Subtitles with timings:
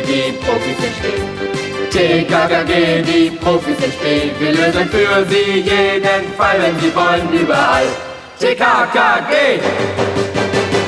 [0.00, 1.22] die Profis sind still.
[1.90, 4.30] TKKG, die Profis sind still.
[4.38, 7.86] Wir lösen für sie jeden Fall, wenn sie wollen, überall.
[8.38, 9.60] TKKG!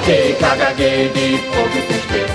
[0.06, 2.30] TKKG, die Profis sind still.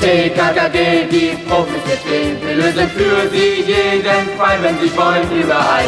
[0.00, 2.36] TKKG, die Profis sind still.
[2.46, 5.84] Wir lösen für sie jeden Fall, wenn sie wollen, überall.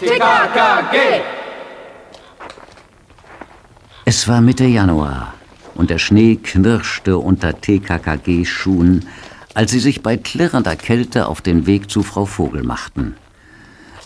[0.00, 1.22] TKKG!
[4.04, 5.34] Es war Mitte Januar
[5.74, 9.08] und der Schnee knirschte unter TKKG-Schuhen,
[9.56, 13.14] als sie sich bei klirrender Kälte auf den Weg zu Frau Vogel machten.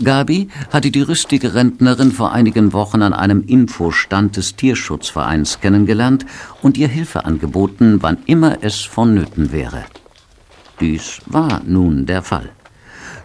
[0.03, 6.25] Gabi hatte die rüstige Rentnerin vor einigen Wochen an einem Infostand des Tierschutzvereins kennengelernt
[6.63, 9.85] und ihr Hilfe angeboten, wann immer es vonnöten wäre.
[10.79, 12.51] Dies war nun der Fall.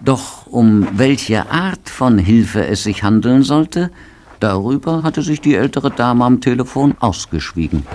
[0.03, 3.91] Doch um welche Art von Hilfe es sich handeln sollte,
[4.39, 7.85] darüber hatte sich die ältere Dame am Telefon ausgeschwiegen.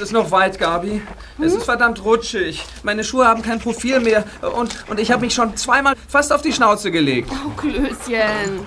[0.00, 1.02] Ist es noch weit, Gabi?
[1.38, 2.64] Es ist verdammt rutschig.
[2.82, 4.24] Meine Schuhe haben kein Profil mehr
[4.56, 7.30] und, und ich habe mich schon zweimal fast auf die Schnauze gelegt.
[7.30, 8.66] Oh, Klößchen.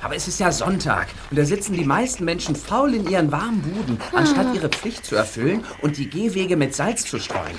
[0.00, 3.62] Aber es ist ja Sonntag und da sitzen die meisten Menschen faul in ihren warmen
[3.62, 7.58] Buden, anstatt ihre Pflicht zu erfüllen und die Gehwege mit Salz zu streuen.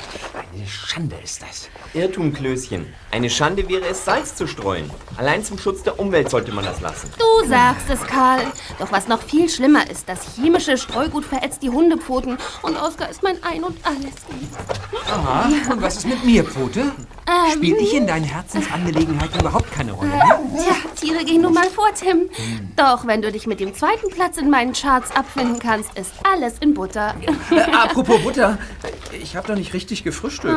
[0.54, 1.68] Eine Schande ist das.
[1.94, 2.86] Irrtum, Klößchen.
[3.16, 4.92] Eine Schande wäre es, Salz zu streuen.
[5.16, 7.10] Allein zum Schutz der Umwelt sollte man das lassen.
[7.18, 8.42] Du sagst es, Karl.
[8.78, 13.24] Doch was noch viel schlimmer ist, das chemische Streugut verätzt die Hundepfoten und Oskar ist
[13.24, 14.16] mein Ein und Alles.
[15.10, 16.92] Aha, und was ist mit mir, Pfote?
[17.28, 17.54] Ähm.
[17.54, 20.10] Spielt ich in deinen Herzensangelegenheiten überhaupt keine Rolle?
[20.10, 20.18] Ne?
[20.18, 22.30] Tja, Tiere gehen nun mal vor, Tim.
[22.76, 26.60] Doch wenn du dich mit dem zweiten Platz in meinen Charts abfinden kannst, ist alles
[26.60, 27.16] in Butter.
[27.50, 28.58] Äh, apropos Butter,
[29.12, 30.54] ich habe doch nicht richtig gefrühstückt.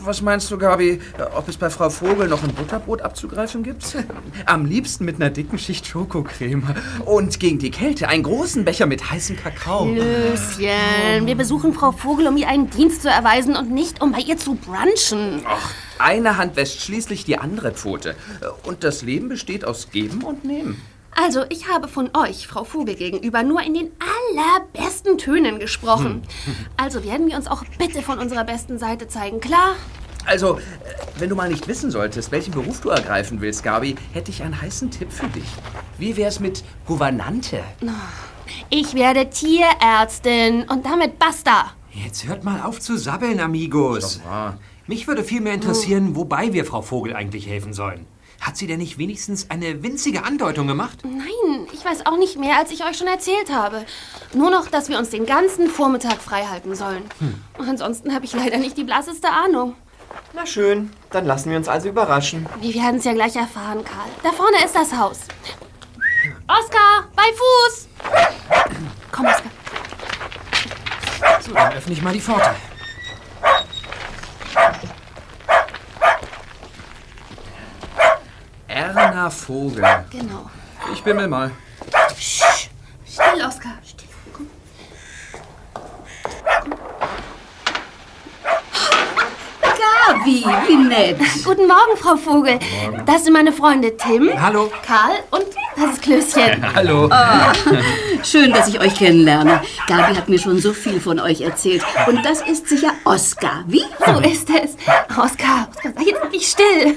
[0.00, 1.00] Was meinst du, Gabi,
[1.42, 3.96] ob es bei Frau Vogel noch ein Butterbrot abzugreifen gibt?
[4.46, 6.76] Am liebsten mit einer dicken Schicht Schokocreme.
[7.04, 9.86] Und gegen die Kälte einen großen Becher mit heißem Kakao.
[9.86, 14.20] Löschen, wir besuchen Frau Vogel, um ihr einen Dienst zu erweisen und nicht, um bei
[14.20, 15.42] ihr zu brunchen.
[15.98, 18.14] Eine Hand wäscht schließlich die andere Pfote.
[18.62, 20.80] Und das Leben besteht aus Geben und Nehmen.
[21.10, 26.22] Also, ich habe von euch, Frau Vogel gegenüber, nur in den allerbesten Tönen gesprochen.
[26.76, 29.74] Also werden wir uns auch bitte von unserer besten Seite zeigen, klar?
[30.26, 30.60] Also, äh,
[31.18, 34.60] wenn du mal nicht wissen solltest, welchen Beruf du ergreifen willst, Gabi, hätte ich einen
[34.60, 35.48] heißen Tipp für dich.
[35.98, 37.62] Wie wär's mit Gouvernante?
[38.70, 41.72] Ich werde Tierärztin und damit basta.
[41.92, 44.20] Jetzt hört mal auf zu sabbeln, Amigos.
[44.86, 48.06] Mich würde vielmehr interessieren, wobei wir Frau Vogel eigentlich helfen sollen.
[48.40, 50.98] Hat sie denn nicht wenigstens eine winzige Andeutung gemacht?
[51.04, 53.84] Nein, ich weiß auch nicht mehr, als ich euch schon erzählt habe.
[54.34, 57.04] Nur noch, dass wir uns den ganzen Vormittag frei halten sollen.
[57.58, 59.76] Ansonsten habe ich leider nicht die blasseste Ahnung.
[60.32, 62.46] Na schön, dann lassen wir uns also überraschen.
[62.60, 64.08] Wir werden es ja gleich erfahren, Karl.
[64.22, 65.20] Da vorne ist das Haus.
[66.48, 67.88] Oskar, bei Fuß!
[69.10, 69.50] Komm, Oskar.
[71.40, 72.54] So, dann öffne ich mal die Pforte.
[78.68, 79.84] Erna Vogel.
[80.10, 80.50] Genau.
[80.92, 81.50] Ich bimmel mal.
[82.18, 83.78] Still, Oskar.
[83.84, 84.08] Still.
[84.32, 84.48] Komm.
[90.40, 91.18] Gabi, wie nett.
[91.44, 92.58] Guten Morgen, Frau Vogel.
[93.06, 94.70] Das sind meine Freunde Tim, Hallo.
[94.86, 95.44] Karl und
[95.76, 96.74] das ist Klößchen.
[96.74, 97.10] Hallo.
[98.22, 99.60] Schön, dass ich euch kennenlerne.
[99.86, 101.82] Gabi hat mir schon so viel von euch erzählt.
[102.06, 103.64] Und das ist sicher Oskar.
[103.66, 103.84] Wie?
[104.06, 104.76] So ist es.
[105.10, 106.94] Oskar, Oskar, sei jetzt wirklich still.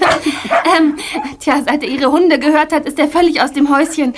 [0.78, 0.96] ähm,
[1.40, 4.14] tja, seit er Ihre Hunde gehört hat, ist er völlig aus dem Häuschen.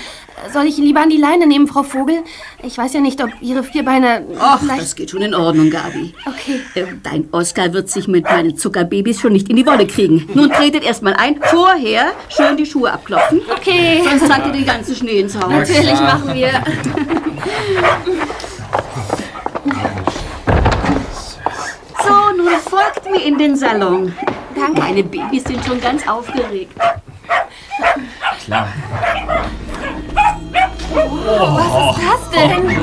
[0.52, 2.20] Soll ich ihn lieber an die Leine nehmen, Frau Vogel?
[2.62, 6.14] Ich weiß ja nicht, ob Ihre Vierbeine Ach, das geht schon in Ordnung, Gabi.
[6.26, 6.60] Okay.
[6.74, 10.28] Äh, Dein Oskar wird sich mit meinen Zuckerbabys schon nicht in die Wolle kriegen.
[10.34, 11.40] Nun tretet erstmal ein.
[11.42, 13.40] Vorher schön die Schuhe abklopfen.
[13.50, 15.50] Okay, Sonst tragt ihr den ganzen Schnee ins Haus.
[15.50, 16.50] natürlich machen wir.
[22.02, 24.14] So, nun folgt mir in den Salon.
[24.54, 24.80] Danke.
[24.80, 26.72] Meine Babys sind schon ganz aufgeregt.
[28.44, 28.68] Klar.
[30.98, 32.76] Was ist das denn?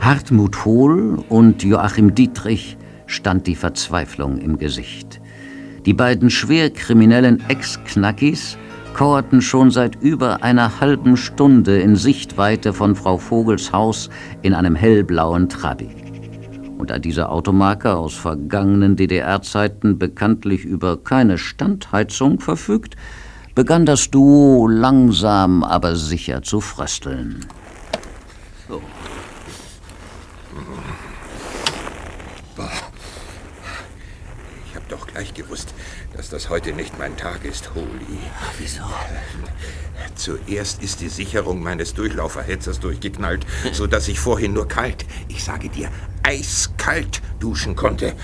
[0.00, 2.76] Hartmut Hohl und Joachim Dietrich
[3.06, 5.20] stand die Verzweiflung im Gesicht.
[5.86, 8.56] Die beiden schwer kriminellen Ex-Knackis
[8.94, 14.10] kauerten schon seit über einer halben Stunde in Sichtweite von Frau Vogels Haus
[14.42, 15.88] in einem hellblauen Trabi.
[16.78, 22.96] Und da diese Automarke aus vergangenen DDR-Zeiten bekanntlich über keine Standheizung verfügt,
[23.54, 27.46] begann das Duo langsam aber sicher zu frösteln.
[35.12, 35.74] Gleich gewusst,
[36.16, 37.86] dass das heute nicht mein Tag ist, Holy.
[38.58, 38.82] Wieso?
[40.14, 45.68] Zuerst ist die Sicherung meines Durchlauferhitzers durchgeknallt, so dass ich vorhin nur kalt, ich sage
[45.68, 45.90] dir,
[46.22, 48.08] eiskalt duschen konnte.
[48.08, 48.14] Äh,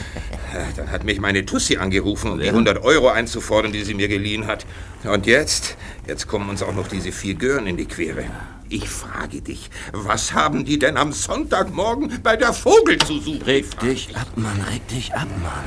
[0.76, 4.46] Dann hat mich meine Tussi angerufen, um die 100 Euro einzufordern, die sie mir geliehen
[4.46, 4.67] hat.
[5.05, 5.76] Und jetzt,
[6.06, 8.25] jetzt kommen uns auch noch diese vier Gören in die Quere.
[8.69, 13.43] Ich frage dich, was haben die denn am Sonntagmorgen bei der Vogel zu suchen?
[13.43, 15.64] Reg dich ab, Mann, reg dich ab, Mann.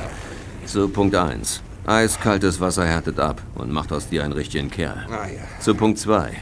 [0.72, 1.60] So, Punkt 1.
[1.84, 5.06] Eiskaltes Wasser härtet ab und macht aus dir einen richtigen Kerl.
[5.10, 5.42] Ah ja.
[5.60, 6.32] Zu Punkt 2.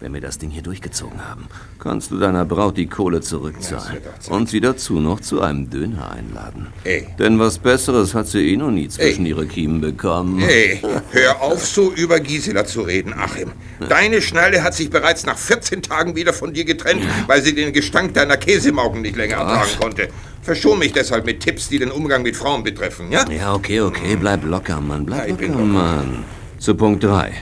[0.00, 1.46] Wenn wir das Ding hier durchgezogen haben,
[1.80, 4.30] kannst du deiner Braut die Kohle zurückzahlen Zeit.
[4.30, 6.68] und sie dazu noch zu einem Döner einladen.
[6.84, 7.08] Ey.
[7.18, 9.30] Denn was Besseres hat sie eh noch nie zwischen Ey.
[9.30, 10.38] ihre Kiemen bekommen.
[10.38, 10.80] Hey,
[11.10, 13.50] hör auf, so über Gisela zu reden, Achim.
[13.88, 17.72] Deine Schnalle hat sich bereits nach 14 Tagen wieder von dir getrennt, weil sie den
[17.72, 20.08] Gestank deiner Käsemaugen nicht länger ertragen konnte.
[20.42, 23.24] Verschon mich deshalb mit Tipps, die den Umgang mit Frauen betreffen, ja?
[23.28, 25.64] Ja, okay, okay, bleib locker, Mann, bleib Ja, locker, locker.
[25.64, 26.24] Mann.
[26.58, 27.32] Zu Punkt 3.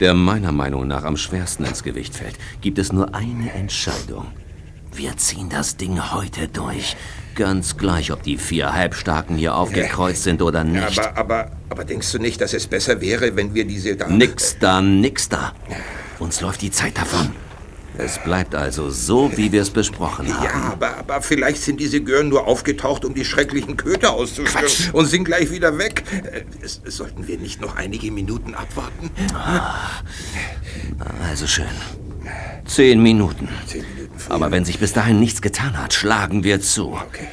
[0.00, 4.26] Der meiner Meinung nach am schwersten ins Gewicht fällt, gibt es nur eine Entscheidung.
[4.92, 6.96] Wir ziehen das Ding heute durch.
[7.34, 10.98] Ganz gleich, ob die vier Halbstarken hier aufgekreuzt sind oder nicht.
[10.98, 14.08] Aber, aber, aber denkst du nicht, dass es besser wäre, wenn wir diese da...
[14.08, 15.52] Nix da, nix da.
[16.18, 17.30] Uns läuft die Zeit davon.
[17.98, 20.44] Es bleibt also so, wie wir es besprochen haben.
[20.44, 25.06] Ja, aber, aber vielleicht sind diese Gören nur aufgetaucht, um die schrecklichen Köter auszuschwören und
[25.06, 26.04] sind gleich wieder weg.
[26.30, 29.10] Äh, es- sollten wir nicht noch einige Minuten abwarten?
[31.28, 31.64] Also schön.
[32.66, 33.48] Zehn Minuten.
[33.66, 34.34] Zehn Minuten früher.
[34.34, 36.88] Aber wenn sich bis dahin nichts getan hat, schlagen wir zu.
[36.92, 37.28] Okay,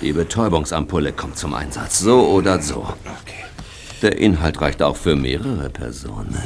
[0.00, 2.78] Die Betäubungsampulle kommt zum Einsatz, so oder so.
[2.78, 3.44] okay.
[4.02, 6.36] Der Inhalt reicht auch für mehrere Personen.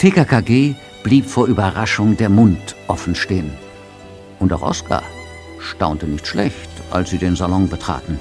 [0.00, 3.52] TKKG blieb vor Überraschung der Mund offen stehen.
[4.38, 5.02] Und auch Oskar
[5.58, 8.18] staunte nicht schlecht, als sie den Salon betraten.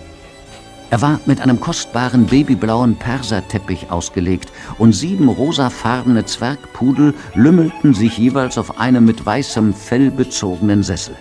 [0.90, 8.58] Er war mit einem kostbaren babyblauen Perserteppich ausgelegt und sieben rosafarbene Zwergpudel lümmelten sich jeweils
[8.58, 11.16] auf einem mit weißem Fell bezogenen Sessel.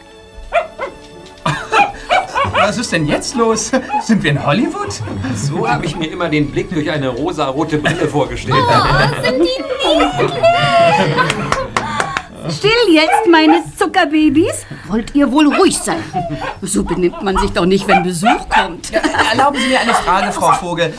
[2.68, 3.72] Was ist denn jetzt los?
[4.02, 4.92] Sind wir in Hollywood?
[5.34, 8.62] So habe ich mir immer den Blick durch eine rosarote Brille vorgestellt.
[12.50, 14.64] Still jetzt, meine Zuckerbabys.
[14.88, 16.02] Wollt ihr wohl ruhig sein?
[16.62, 18.92] So benimmt man sich doch nicht, wenn Besuch kommt.
[18.92, 20.92] Erlauben Sie mir eine Frage, Frau Vogel.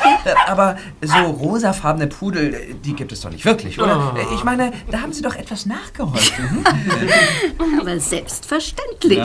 [0.47, 4.13] Aber so rosafarbene Pudel, die gibt es doch nicht wirklich, oder?
[4.17, 6.49] Äh, Ich meine, da haben Sie doch etwas nachgeholfen.
[6.49, 7.79] hm?
[7.79, 9.19] Aber selbstverständlich.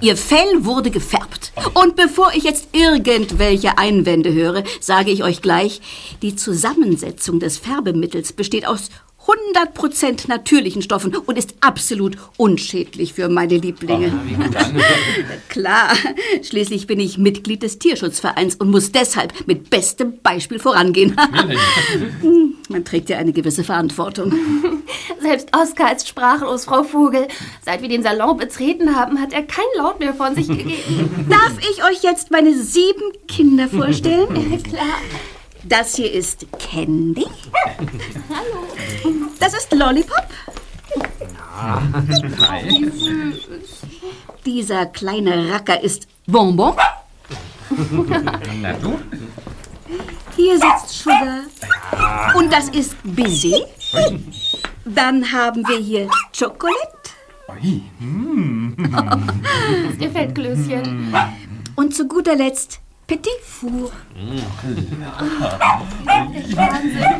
[0.00, 1.52] Ihr Fell wurde gefärbt.
[1.74, 5.80] Und bevor ich jetzt irgendwelche Einwände höre, sage ich euch gleich,
[6.22, 8.90] die Zusammensetzung des Färbemittels besteht aus
[9.28, 14.10] 100% natürlichen Stoffen und ist absolut unschädlich für meine Lieblinge.
[15.48, 15.92] Klar,
[16.42, 21.16] schließlich bin ich Mitglied des Tierschutzvereins und muss deshalb mit bestem Beispiel vorangehen.
[22.20, 24.32] Hm, Man trägt ja eine gewisse Verantwortung.
[25.20, 27.28] Selbst Oskar ist sprachlos, Frau Vogel.
[27.64, 31.26] Seit wir den Salon betreten haben, hat er kein Laut mehr von sich gegeben.
[31.28, 34.28] Darf ich euch jetzt meine sieben Kinder vorstellen?
[34.62, 34.84] Klar.
[35.68, 37.26] Das hier ist Candy.
[38.30, 38.66] Hallo.
[39.38, 40.26] Das ist Lollipop.
[44.46, 46.74] Dieser kleine Racker ist Bonbon.
[48.62, 48.98] Na du?
[50.36, 51.42] Hier sitzt Sugar.
[52.34, 53.66] Und das ist Baiser.
[54.86, 56.76] Dann haben wir hier Chocolate.
[58.78, 61.14] Das gefällt Klößchen.
[61.76, 63.90] Und zu guter Letzt Petit Four.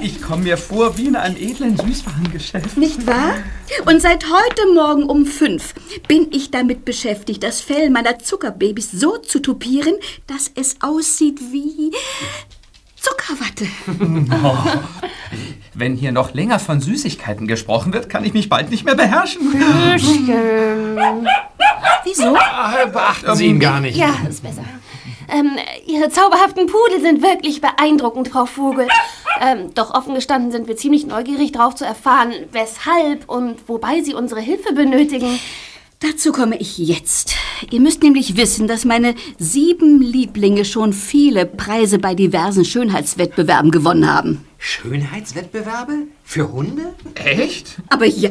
[0.02, 2.76] Ich komme mir vor wie in einem edlen Süßwarengeschäft.
[2.76, 3.33] Nicht wahr?
[3.87, 5.73] Und seit heute Morgen um fünf
[6.07, 9.95] bin ich damit beschäftigt, das Fell meiner Zuckerbabys so zu tupieren,
[10.26, 11.90] dass es aussieht wie
[12.97, 13.66] Zuckerwatte.
[15.73, 19.40] Wenn hier noch länger von Süßigkeiten gesprochen wird, kann ich mich bald nicht mehr beherrschen.
[22.04, 22.37] Wieso?
[22.92, 23.97] Beachten Sie ihn gar nicht.
[23.97, 24.64] Ja, ist besser.
[25.28, 25.52] Ähm,
[25.87, 28.88] ihre zauberhaften Pudel sind wirklich beeindruckend, Frau Vogel.
[29.40, 34.14] Ähm, doch offen gestanden sind wir ziemlich neugierig darauf zu erfahren, weshalb und wobei Sie
[34.14, 35.38] unsere Hilfe benötigen.
[36.00, 37.35] Dazu komme ich jetzt.
[37.70, 44.12] Ihr müsst nämlich wissen, dass meine sieben Lieblinge schon viele Preise bei diversen Schönheitswettbewerben gewonnen
[44.12, 44.47] haben.
[44.58, 46.06] Schönheitswettbewerbe?
[46.23, 46.94] Für Hunde?
[47.14, 47.76] Echt?
[47.88, 48.30] Aber ja,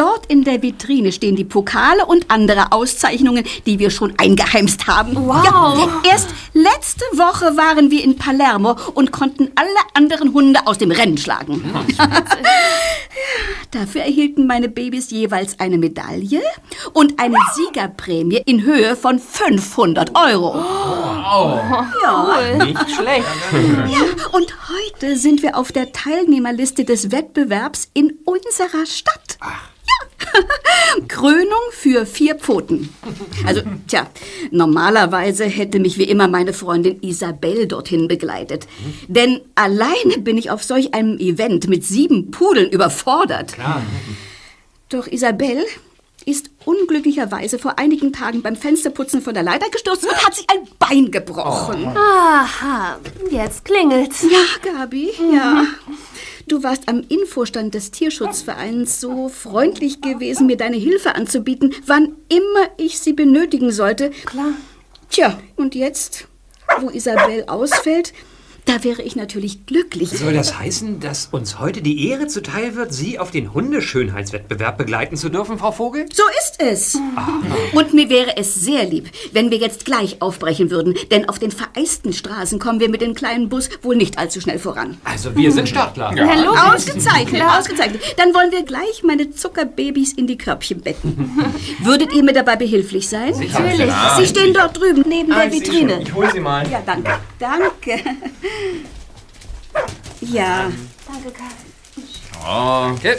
[0.00, 5.14] dort in der Vitrine stehen die Pokale und andere Auszeichnungen, die wir schon eingeheimst haben.
[5.14, 5.44] Wow.
[5.44, 10.90] Ja, erst letzte Woche waren wir in Palermo und konnten alle anderen Hunde aus dem
[10.90, 11.62] Rennen schlagen.
[13.72, 16.40] Dafür erhielten meine Babys jeweils eine Medaille
[16.94, 20.54] und eine Siegerprämie in Höhe von 500 Euro.
[22.64, 23.26] Nicht schlecht.
[23.90, 24.00] Ja,
[24.32, 29.38] und heute sind wir auf der Teilnehmerliste des Wettbewerbs in unserer Stadt.
[29.40, 29.48] Ja.
[31.08, 32.88] Krönung für vier Pfoten.
[33.46, 34.06] Also, tja,
[34.50, 38.66] normalerweise hätte mich wie immer meine Freundin Isabel dorthin begleitet.
[39.08, 43.56] Denn alleine bin ich auf solch einem Event mit sieben Pudeln überfordert.
[44.88, 45.64] Doch Isabel
[46.26, 50.68] ist unglücklicherweise vor einigen Tagen beim Fensterputzen von der Leiter gestürzt und hat sich ein
[50.78, 51.86] Bein gebrochen.
[51.96, 52.98] Aha,
[53.30, 54.22] jetzt klingelt's.
[54.22, 55.64] Ja, Gabi, ja.
[56.50, 62.68] Du warst am Infostand des Tierschutzvereins so freundlich gewesen, mir deine Hilfe anzubieten, wann immer
[62.76, 64.10] ich sie benötigen sollte.
[64.26, 64.54] Klar.
[65.10, 66.26] Tja, und jetzt,
[66.80, 68.12] wo Isabel ausfällt,
[68.70, 70.10] da wäre ich natürlich glücklich.
[70.10, 75.16] Soll das heißen, dass uns heute die Ehre zuteil wird, Sie auf den Hundeschönheitswettbewerb begleiten
[75.16, 76.06] zu dürfen, Frau Vogel?
[76.12, 76.98] So ist es.
[77.72, 81.50] Und mir wäre es sehr lieb, wenn wir jetzt gleich aufbrechen würden, denn auf den
[81.50, 84.98] vereisten Straßen kommen wir mit dem kleinen Bus wohl nicht allzu schnell voran.
[85.02, 86.14] Also wir sind Startklar.
[86.14, 86.54] Hallo?
[86.72, 88.00] Ausgezeichnet, ausgezeichnet.
[88.18, 91.42] Dann wollen wir gleich meine Zuckerbabys in die Körbchen betten.
[91.80, 93.32] Würdet ihr mir dabei behilflich sein?
[93.32, 93.92] Natürlich.
[94.16, 96.02] Sie stehen dort drüben neben der ich seh Vitrine.
[96.02, 96.70] Ich hol sie mal.
[96.70, 97.18] Ja, danke.
[97.38, 97.98] Danke.
[100.20, 100.70] Ja,
[101.06, 102.92] Danke, Karl.
[102.94, 103.16] Okay.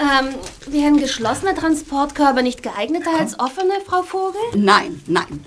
[0.00, 0.34] Ähm,
[0.66, 4.40] wären geschlossene Transportkörbe nicht geeigneter als offene, Frau Vogel?
[4.54, 5.44] nein, nein.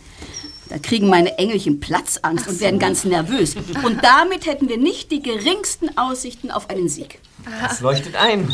[0.68, 3.56] Da kriegen meine Engelchen Platzangst und werden ganz nervös.
[3.84, 7.20] Und damit hätten wir nicht die geringsten Aussichten auf einen Sieg.
[7.62, 8.48] Das leuchtet ein.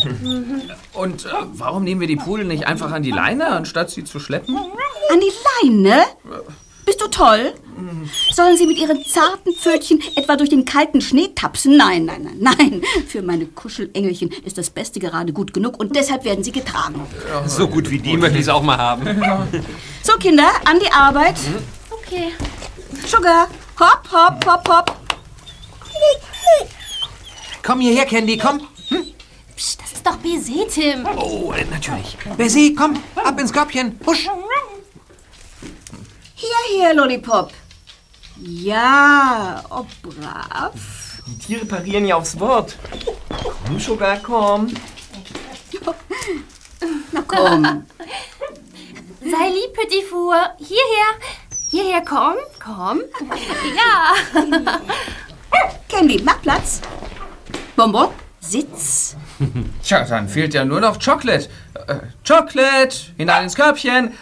[0.94, 4.20] Und äh, warum nehmen wir die Pudel nicht einfach an die Leine, anstatt sie zu
[4.20, 4.56] schleppen?
[4.58, 6.06] An die Leine?
[6.88, 7.54] Bist du toll?
[8.32, 11.76] Sollen sie mit ihren zarten Pfötchen etwa durch den kalten Schnee tapsen?
[11.76, 12.82] Nein, nein, nein, nein.
[13.10, 17.06] Für meine Kuschelengelchen ist das Beste gerade gut genug und deshalb werden sie getragen.
[17.46, 19.06] So gut wie die möchte ich es auch mal haben.
[20.02, 21.36] So, Kinder, an die Arbeit.
[21.92, 22.32] Okay.
[23.06, 24.96] Sugar, hopp, hopp, hopp, hopp.
[27.64, 28.62] Komm hierher, Candy, komm.
[29.58, 31.06] Psst, das ist doch BC, Tim.
[31.18, 32.18] Oh, äh, natürlich.
[32.38, 34.00] Bessie, komm, ab ins Körbchen.
[34.06, 34.30] Husch.
[36.38, 37.52] Hierher, Lollipop.
[38.40, 40.74] Ja, oh, brav.
[41.26, 42.78] Die Tiere parieren ja aufs Wort.
[43.66, 44.72] Komm, Sugar, komm.
[47.12, 47.86] Na komm.
[49.20, 50.36] Sei lieb, Petit Four.
[50.60, 51.18] Hierher.
[51.72, 52.36] Hierher, komm.
[52.64, 53.02] Komm.
[53.76, 54.14] Ja.
[55.90, 56.82] Candy, mach Platz.
[57.76, 59.16] Bonbon, sitz.
[59.84, 61.50] Tja, dann fehlt ja nur noch Chocolate.
[61.88, 61.96] Äh,
[62.28, 64.14] Chocolate, hinein ins Körbchen.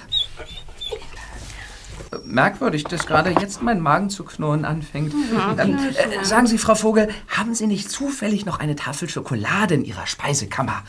[2.36, 5.14] Merkwürdig, dass gerade jetzt mein Magen zu knurren anfängt.
[5.58, 9.86] Ähm, äh, sagen Sie, Frau Vogel, haben Sie nicht zufällig noch eine Tafel Schokolade in
[9.86, 10.84] Ihrer Speisekammer?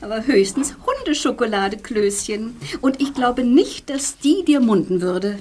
[0.00, 2.56] Aber höchstens Hundeschokolade, Klößchen.
[2.80, 5.38] Und ich glaube nicht, dass die dir munden würde.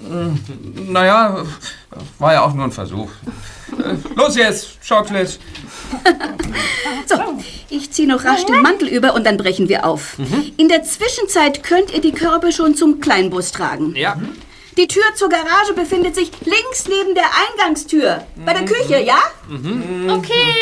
[0.88, 1.44] Naja,
[2.20, 3.10] war ja auch nur ein Versuch.
[3.72, 5.32] Äh, Los jetzt, Chocolate.
[7.06, 7.16] So,
[7.70, 10.16] ich ziehe noch rasch den Mantel über und dann brechen wir auf.
[10.58, 13.94] In der Zwischenzeit könnt ihr die Körbe schon zum Kleinbus tragen.
[13.96, 14.18] Ja.
[14.78, 18.26] Die Tür zur Garage befindet sich links neben der Eingangstür.
[18.46, 19.20] Bei der Küche, ja?
[20.10, 20.56] Okay.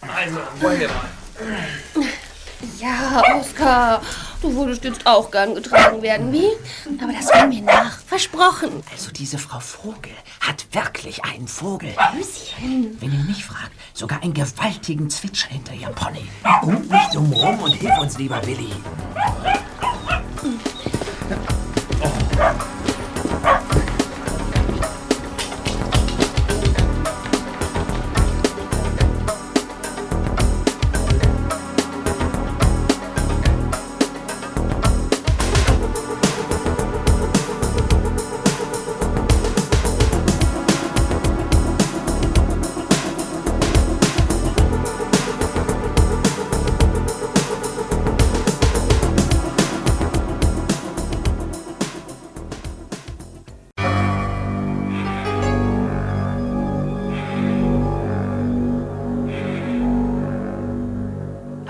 [0.00, 1.08] Also, wollen wir mal.
[2.78, 4.02] Ja, Oskar,
[4.40, 6.48] du würdest jetzt auch gern getragen werden, wie?
[7.02, 7.98] Aber das holen wir nach.
[8.06, 8.82] Versprochen.
[8.92, 11.94] Also diese Frau Vogel hat wirklich einen Vogel.
[12.16, 12.96] Küsschen.
[13.00, 16.28] Wenn ihr mich fragt, sogar einen gewaltigen Zwitscher hinter ihrem Pony.
[16.62, 18.70] Und nicht dumm rum und hilf uns, lieber Willi.
[22.34, 22.71] Thank you.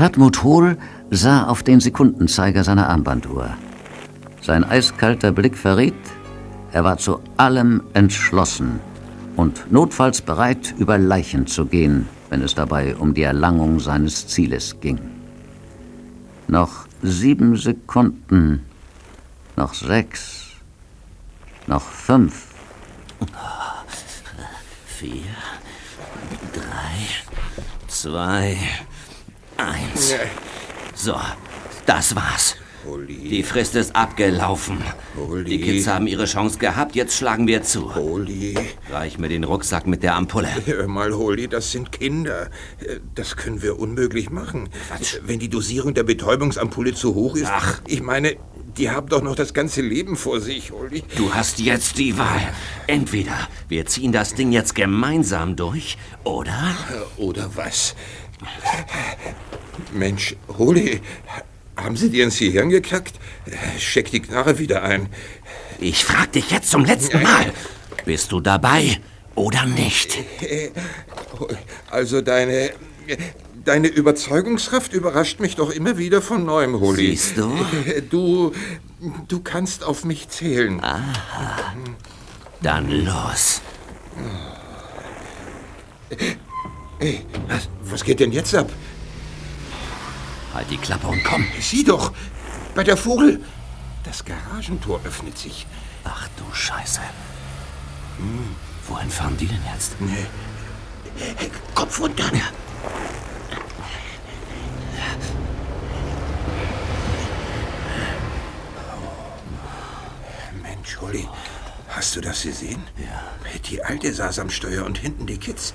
[0.02, 0.78] Hartmut Hohl
[1.10, 3.50] sah auf den Sekundenzeiger seiner Armbanduhr.
[4.40, 5.94] Sein eiskalter Blick verriet,
[6.72, 8.80] er war zu allem entschlossen
[9.36, 14.80] und notfalls bereit, über Leichen zu gehen, wenn es dabei um die Erlangung seines Zieles
[14.80, 14.98] ging.
[16.48, 18.66] Noch sieben Sekunden,
[19.54, 20.48] noch sechs,
[21.68, 22.48] noch fünf.
[24.84, 25.22] Vier,
[26.52, 27.06] drei,
[27.86, 28.56] zwei,
[29.68, 30.14] eins.
[30.94, 31.16] So,
[31.86, 32.56] das war's.
[33.08, 34.82] Die Frist ist abgelaufen.
[35.46, 37.94] Die Kids haben ihre Chance gehabt, jetzt schlagen wir zu.
[37.94, 38.58] Holy.
[38.90, 40.48] Reich mir den Rucksack mit der Ampulle.
[40.66, 42.50] Hör mal, Holy, das sind Kinder.
[43.14, 44.68] Das können wir unmöglich machen.
[45.22, 47.46] Wenn die Dosierung der Betäubungsampulle zu hoch ist.
[47.52, 47.80] Ach.
[47.86, 48.34] Ich meine,
[48.76, 51.04] die haben doch noch das ganze Leben vor sich, Holy.
[51.16, 52.40] Du hast jetzt die Wahl.
[52.88, 56.74] Entweder wir ziehen das Ding jetzt gemeinsam durch, oder?
[57.16, 57.94] Oder was?
[59.92, 61.00] Mensch, Holy,
[61.76, 63.14] haben sie dir ins Gehirn gekackt?
[63.78, 65.08] Steck die Knarre wieder ein.
[65.78, 67.52] Ich frag dich jetzt zum letzten Mal.
[68.04, 68.98] Bist du dabei
[69.34, 70.18] oder nicht?
[71.90, 72.70] Also deine.
[73.64, 77.10] Deine Überzeugungskraft überrascht mich doch immer wieder von neuem, Holy.
[77.10, 77.52] Siehst du?
[78.10, 78.52] Du.
[79.28, 80.82] Du kannst auf mich zählen.
[80.82, 81.72] Aha.
[82.60, 83.60] Dann los.
[86.98, 88.70] Hey, was, was geht denn jetzt ab?
[90.54, 91.46] Halt die Klappe und komm.
[91.60, 92.12] Sieh doch,
[92.74, 93.42] bei der Vogel.
[94.04, 95.66] Das Garagentor öffnet sich.
[96.04, 97.00] Ach du Scheiße.
[98.18, 98.56] Hm,
[98.88, 100.00] wohin fahren die denn jetzt?
[100.00, 100.26] Nee.
[101.74, 102.24] Kopf runter.
[110.62, 111.28] Mensch, Holly,
[111.88, 112.82] hast du das gesehen?
[112.98, 113.22] Ja.
[113.68, 115.72] Die Alte saß am Steuer und hinten die Kids.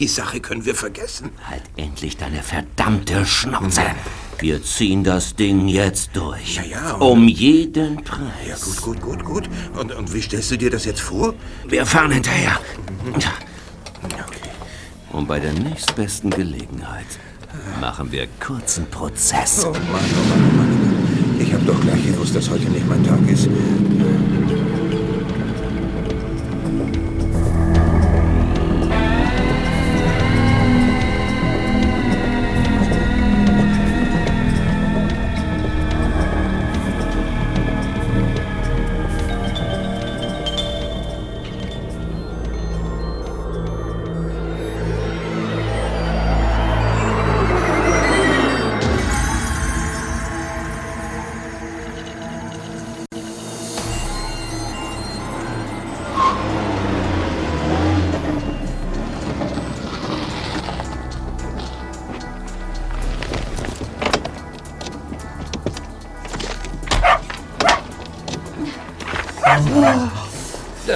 [0.00, 1.30] Die Sache können wir vergessen.
[1.48, 3.82] Halt endlich deine verdammte Schnauze.
[4.38, 6.56] Wir ziehen das Ding jetzt durch.
[6.56, 6.92] Ja, ja.
[6.94, 8.28] Um jeden Preis.
[8.48, 9.50] Ja, gut, gut, gut, gut.
[9.78, 11.34] Und, und wie stellst du dir das jetzt vor?
[11.68, 12.58] Wir fahren hinterher.
[15.12, 17.06] Und bei der nächstbesten Gelegenheit
[17.80, 19.64] machen wir kurzen Prozess.
[19.64, 21.38] Oh Mann, oh Mann, oh Mann.
[21.38, 23.48] Ich hab doch gleich gewusst, dass heute nicht mein Tag ist.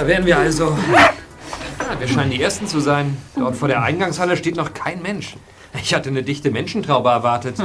[0.09, 0.77] Wären wir also.
[1.79, 3.17] Ja, wir scheinen die Ersten zu sein.
[3.37, 5.37] Dort vor der Eingangshalle steht noch kein Mensch.
[5.81, 7.57] Ich hatte eine dichte Menschentraube erwartet.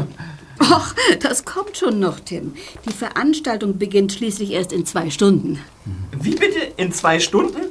[0.60, 2.54] Ach, das kommt schon noch, Tim.
[2.86, 5.60] Die Veranstaltung beginnt schließlich erst in zwei Stunden.
[6.20, 6.60] Wie bitte?
[6.78, 7.62] In zwei Stunden?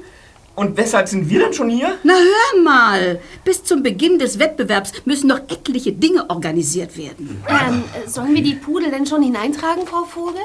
[0.54, 1.98] Und weshalb sind wir denn schon hier?
[2.02, 7.42] Na hör mal, bis zum Beginn des Wettbewerbs müssen noch etliche Dinge organisiert werden.
[7.48, 10.42] Ähm, sollen wir die Pudel denn schon hineintragen, Frau Vogel?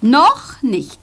[0.00, 0.98] Noch nicht.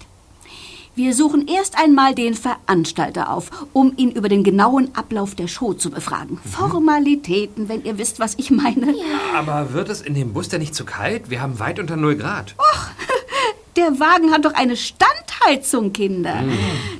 [0.96, 5.74] Wir suchen erst einmal den Veranstalter auf, um ihn über den genauen Ablauf der Show
[5.74, 6.38] zu befragen.
[6.46, 8.94] Formalitäten, wenn ihr wisst, was ich meine.
[9.36, 11.32] Aber wird es in dem Bus denn nicht zu kalt?
[11.32, 12.54] Wir haben weit unter 0 Grad.
[13.76, 16.44] Der Wagen hat doch eine Standheizung, Kinder.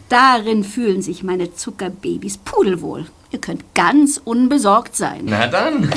[0.10, 3.06] Darin fühlen sich meine Zuckerbabys pudelwohl.
[3.30, 5.22] Ihr könnt ganz unbesorgt sein.
[5.26, 5.84] Na dann.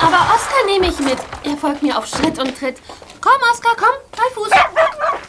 [0.00, 1.18] Aber Oskar nehme ich mit.
[1.44, 2.78] Er folgt mir auf Schritt und Tritt.
[3.20, 4.50] Komm, Oskar, komm, bei Fuß.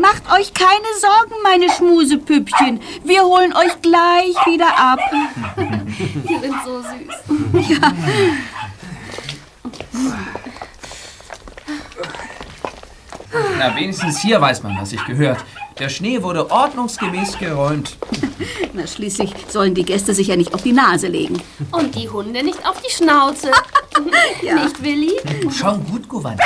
[0.00, 2.80] Macht euch keine Sorgen, meine Schmusepüppchen.
[3.04, 5.00] Wir holen euch gleich wieder ab.
[6.28, 7.68] Die sind so süß.
[7.68, 7.92] Ja.
[13.58, 15.44] Na, wenigstens hier weiß man, was sich gehört.
[15.78, 17.96] Der Schnee wurde ordnungsgemäß geräumt.
[18.72, 21.40] Na, schließlich sollen die Gäste sich ja nicht auf die Nase legen.
[21.72, 23.50] Und die Hunde nicht auf die Schnauze.
[24.42, 25.16] Nicht, Willi?
[25.50, 26.40] Schon gut gewandt.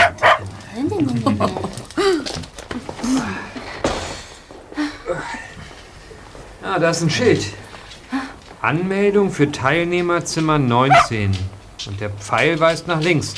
[6.63, 7.45] Ah, da ist ein Schild.
[8.61, 11.37] Anmeldung für Teilnehmerzimmer 19.
[11.89, 13.35] Und der Pfeil weist nach links.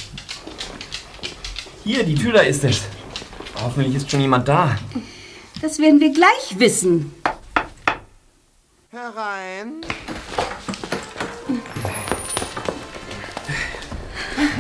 [1.84, 2.82] Hier, die Tür da ist es.
[3.62, 4.76] Hoffentlich ist schon jemand da.
[5.62, 7.14] Das werden wir gleich wissen.
[8.90, 9.80] Herein.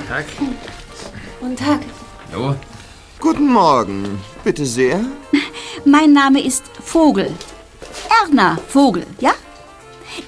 [0.08, 0.24] Tag.
[1.40, 1.80] Guten Tag.
[2.32, 2.54] Hallo.
[3.20, 4.18] Guten Morgen.
[4.42, 5.04] Bitte sehr.
[5.84, 7.30] Mein Name ist Vogel.
[8.22, 9.32] Erna Vogel, ja?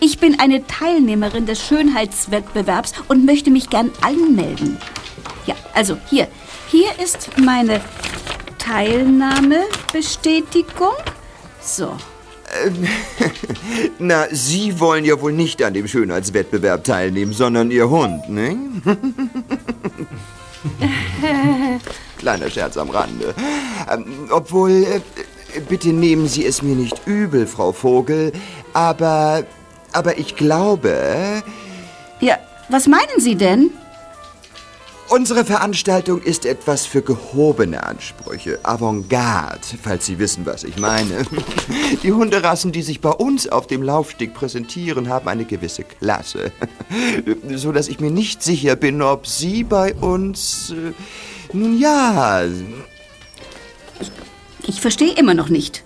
[0.01, 4.79] Ich bin eine Teilnehmerin des Schönheitswettbewerbs und möchte mich gern anmelden.
[5.47, 6.27] Ja, also hier.
[6.69, 7.81] Hier ist meine
[8.59, 10.95] Teilnahmebestätigung.
[11.61, 11.97] So.
[13.99, 18.57] Na, Sie wollen ja wohl nicht an dem Schönheitswettbewerb teilnehmen, sondern Ihr Hund, ne?
[22.19, 23.33] Kleiner Scherz am Rande.
[23.91, 25.01] Ähm, obwohl, äh,
[25.61, 28.33] bitte nehmen Sie es mir nicht übel, Frau Vogel,
[28.73, 29.45] aber,
[29.93, 31.43] aber ich glaube,
[32.21, 32.39] Ja,
[32.69, 33.71] was meinen Sie denn?
[35.09, 41.25] unsere Veranstaltung ist etwas für gehobene Ansprüche, Avantgarde, falls Sie wissen, was ich meine.
[42.03, 46.51] Die Hunderassen, die sich bei uns auf dem Laufsteg präsentieren, haben eine gewisse Klasse,
[47.55, 50.93] so dass ich mir nicht sicher bin, ob Sie bei uns, äh,
[51.57, 52.43] nun ja,
[54.67, 55.85] Ich verstehe immer noch nicht.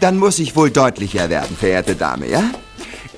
[0.00, 2.44] Dann muss ich wohl deutlicher werden, verehrte Dame, ja?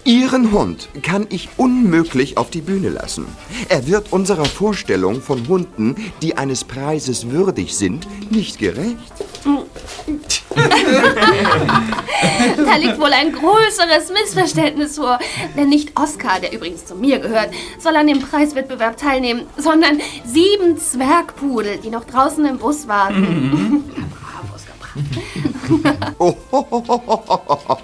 [0.05, 3.27] Ihren Hund kann ich unmöglich auf die Bühne lassen.
[3.69, 9.13] Er wird unserer Vorstellung von Hunden, die eines Preises würdig sind, nicht gerecht.
[12.57, 15.19] Da liegt wohl ein größeres Missverständnis vor.
[15.57, 20.79] Denn nicht Oskar, der übrigens zu mir gehört, soll an dem Preiswettbewerb teilnehmen, sondern sieben
[20.79, 23.85] Zwergpudel, die noch draußen im Bus warten.
[26.19, 27.79] Oh, ho.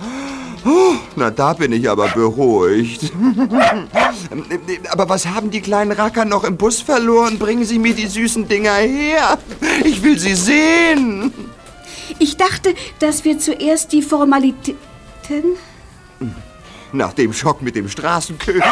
[0.66, 3.12] Oh, Na, da bin ich aber beruhigt.
[4.90, 7.38] Aber was haben die kleinen Racker noch im Bus verloren?
[7.38, 9.38] Bringen Sie mir die süßen Dinger her.
[9.84, 11.32] Ich will sie sehen.
[12.18, 15.56] Ich dachte, dass wir zuerst die Formalitäten.
[16.92, 18.60] Nach dem Schock mit dem Straßenkö...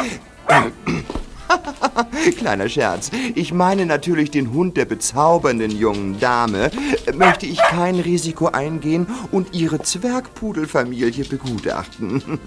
[2.39, 3.11] Kleiner Scherz.
[3.35, 6.71] Ich meine natürlich den Hund der bezaubernden jungen Dame.
[7.15, 12.23] Möchte ich kein Risiko eingehen und ihre Zwergpudelfamilie begutachten.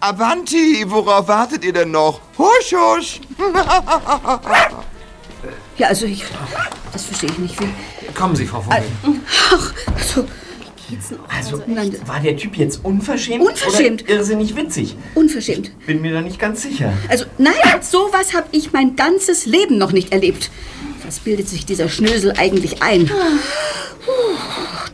[0.00, 2.20] Avanti, worauf wartet ihr denn noch?
[2.38, 3.20] Husch, husch!
[5.76, 6.24] Ja, also ich.
[6.92, 7.60] Das verstehe ich nicht.
[7.60, 7.68] Wie,
[8.14, 8.82] Kommen Sie, Frau Vogel.
[9.50, 9.72] ach,
[10.14, 10.26] so.
[11.28, 13.44] Also, Nein, war der Typ jetzt unverschämt?
[13.44, 14.04] Unverschämt.
[14.04, 14.96] Oder irrsinnig witzig?
[15.14, 15.70] unverschämt.
[15.86, 16.94] Bin mir da nicht ganz sicher.
[17.08, 20.50] Also, nein, sowas habe ich mein ganzes Leben noch nicht erlebt.
[21.04, 23.06] Was bildet sich dieser Schnösel eigentlich ein?
[23.06, 24.12] Puh,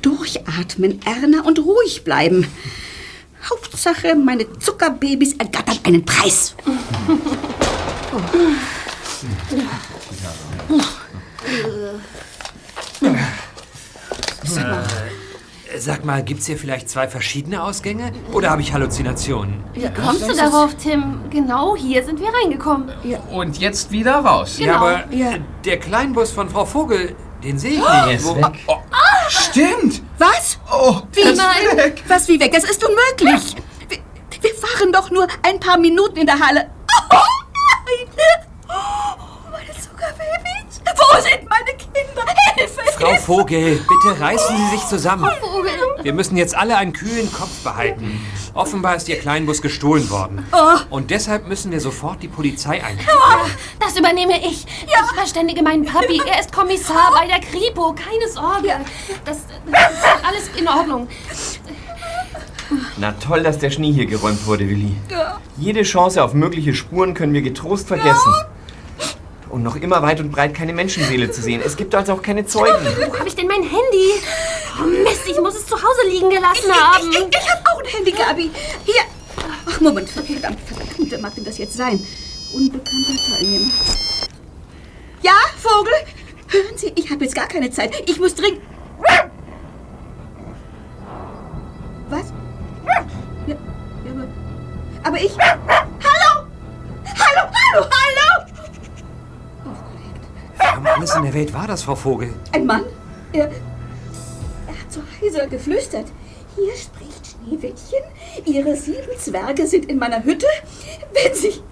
[0.03, 2.49] Durchatmen, Erna, und ruhig bleiben.
[3.49, 6.57] Hauptsache, meine Zuckerbabys ergattern einen Preis.
[14.45, 18.13] Äh, Sag mal, gibt's hier vielleicht zwei verschiedene Ausgänge?
[18.33, 19.65] Oder habe ich Halluzinationen?
[19.73, 21.21] Wie kommst du darauf, Tim?
[21.31, 22.91] Genau hier sind wir reingekommen.
[23.33, 24.57] Und jetzt wieder raus.
[24.59, 24.71] Genau.
[24.73, 25.33] Ja, aber Ja.
[25.65, 28.25] der Kleinbus von Frau Vogel, den sehe ich Oh, nicht.
[28.25, 28.37] Wo,
[29.29, 30.03] Stimmt.
[30.19, 30.59] Was?
[30.73, 31.93] Oh, Wie nein?
[32.07, 32.53] Was wie weg?
[32.53, 33.57] Das ist unmöglich.
[33.89, 33.99] Wir,
[34.43, 36.71] wir waren doch nur ein paar Minuten in der Halle.
[37.11, 38.47] Oh nein!
[38.69, 40.64] Oh, meine Zuckerbabys.
[40.87, 42.25] Wo sind meine Kinder?
[42.55, 42.81] Hilfe!
[42.99, 45.29] Frau Vogel, bitte reißen Sie sich zusammen.
[45.41, 45.73] Vogel.
[46.03, 48.21] Wir müssen jetzt alle einen kühlen Kopf behalten.
[48.53, 50.47] Offenbar ist Ihr Kleinbus gestohlen worden.
[50.53, 50.79] Oh.
[50.91, 53.11] Und deshalb müssen wir sofort die Polizei einschalten.
[53.81, 54.67] Das übernehme ich.
[54.67, 56.21] Ich verständige meinen Papi.
[56.27, 57.95] Er ist Kommissar bei der Kripo.
[57.95, 58.85] Keine Sorge.
[59.25, 59.39] Das,
[59.71, 61.09] das ist alles in Ordnung.
[62.97, 64.95] Na toll, dass der Schnee hier geräumt wurde, Willi.
[65.57, 68.33] Jede Chance auf mögliche Spuren können wir getrost vergessen.
[69.55, 71.63] Und noch immer weit und breit keine Menschenseele zu sehen.
[71.65, 72.85] Es gibt also auch keine Zeugen.
[73.07, 74.21] Wo habe ich denn mein Handy?
[74.83, 77.09] Oh Mist, ich muss es zu Hause liegen gelassen haben.
[77.09, 78.51] Ich, ich, ich habe auch ein Handy, Gabi.
[78.85, 79.03] Hier.
[79.71, 80.11] Ach, Moment.
[80.11, 81.09] Verdammt, verdammt.
[81.09, 82.05] Wer mag denn das jetzt sein?
[82.53, 83.71] Unbekannter Teilnehmer.
[85.23, 85.93] Ja, Vogel?
[86.49, 87.95] Hören Sie, ich habe jetzt gar keine Zeit.
[88.11, 88.61] Ich muss dringend...
[92.11, 92.33] Was?
[92.85, 93.07] Ja,
[93.47, 93.57] ja,
[94.11, 94.29] aber...
[95.05, 95.31] Aber ich...
[101.25, 102.35] in der Welt war das, Frau Vogel?
[102.53, 102.85] Ein Mann?
[103.33, 106.07] Er, er hat so heiser geflüstert.
[106.55, 108.03] Hier spricht Schneewittchen.
[108.45, 110.47] Ihre sieben Zwerge sind in meiner Hütte.
[111.13, 111.63] Wenn Sie.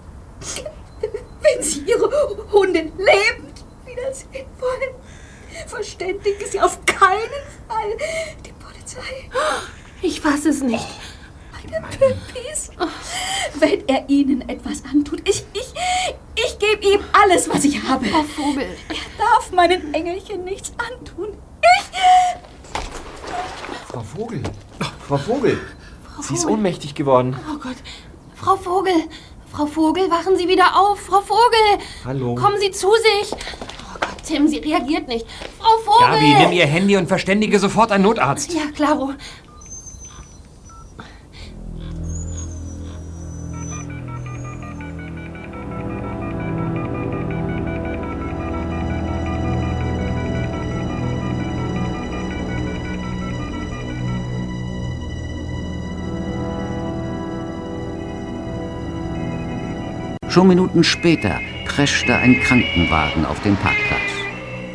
[1.43, 2.09] Wenn Sie Ihre
[2.51, 4.95] Hunde lebend wiedersehen wollen,
[5.67, 7.97] verständigen Sie auf keinen Fall
[8.47, 9.29] die Polizei.
[10.01, 10.89] Ich fasse es nicht.
[11.71, 12.71] Meine Püppis.
[13.59, 15.73] Wenn er Ihnen etwas antut, ich, ich,
[16.35, 18.05] ich gebe ihm alles, was ich habe.
[18.07, 18.67] Frau Vogel.
[18.89, 21.29] Er darf meinen Engelchen nichts antun.
[21.61, 22.81] Ich.
[23.89, 24.43] Frau Vogel.
[25.07, 25.61] Frau Vogel.
[26.21, 27.37] Sie ist ohnmächtig geworden.
[27.53, 27.77] Oh Gott.
[28.35, 28.95] Frau Vogel.
[29.53, 30.99] Frau Vogel, wachen Sie wieder auf.
[31.01, 31.85] Frau Vogel.
[32.05, 32.35] Hallo.
[32.35, 33.33] Kommen Sie zu sich.
[33.33, 34.23] Oh Gott.
[34.25, 35.27] Tim, sie reagiert nicht.
[35.59, 36.15] Frau Vogel!
[36.15, 38.53] Gabi, nimm ihr Handy und verständige sofort einen Notarzt.
[38.53, 39.13] Ja, klaro.
[60.33, 64.01] Schon Minuten später preschte ein Krankenwagen auf den Parkplatz.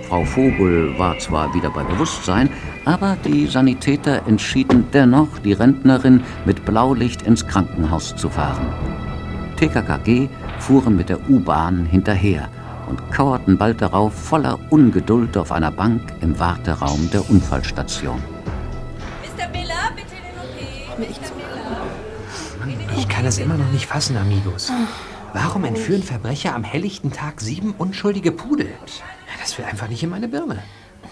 [0.08, 2.48] Frau Vogel war zwar wieder bei Bewusstsein,
[2.86, 8.72] aber die Sanitäter entschieden dennoch, die Rentnerin mit Blaulicht ins Krankenhaus zu fahren.
[9.56, 12.50] TKKG fuhren mit der U-Bahn hinterher
[12.88, 18.22] und kauerten bald darauf voller Ungeduld auf einer Bank im Warteraum der Unfallstation.
[19.24, 19.50] Mr.
[19.50, 20.38] Miller, bitte den
[21.10, 23.00] OP.
[23.00, 24.72] Ich kann es immer noch nicht fassen, Amigos.
[25.34, 28.70] Warum entführen Verbrecher am helllichten Tag sieben unschuldige Pudel?
[29.40, 30.63] Das will einfach nicht in meine Birne.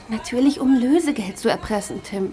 [0.09, 2.31] Natürlich, um Lösegeld zu erpressen, Tim.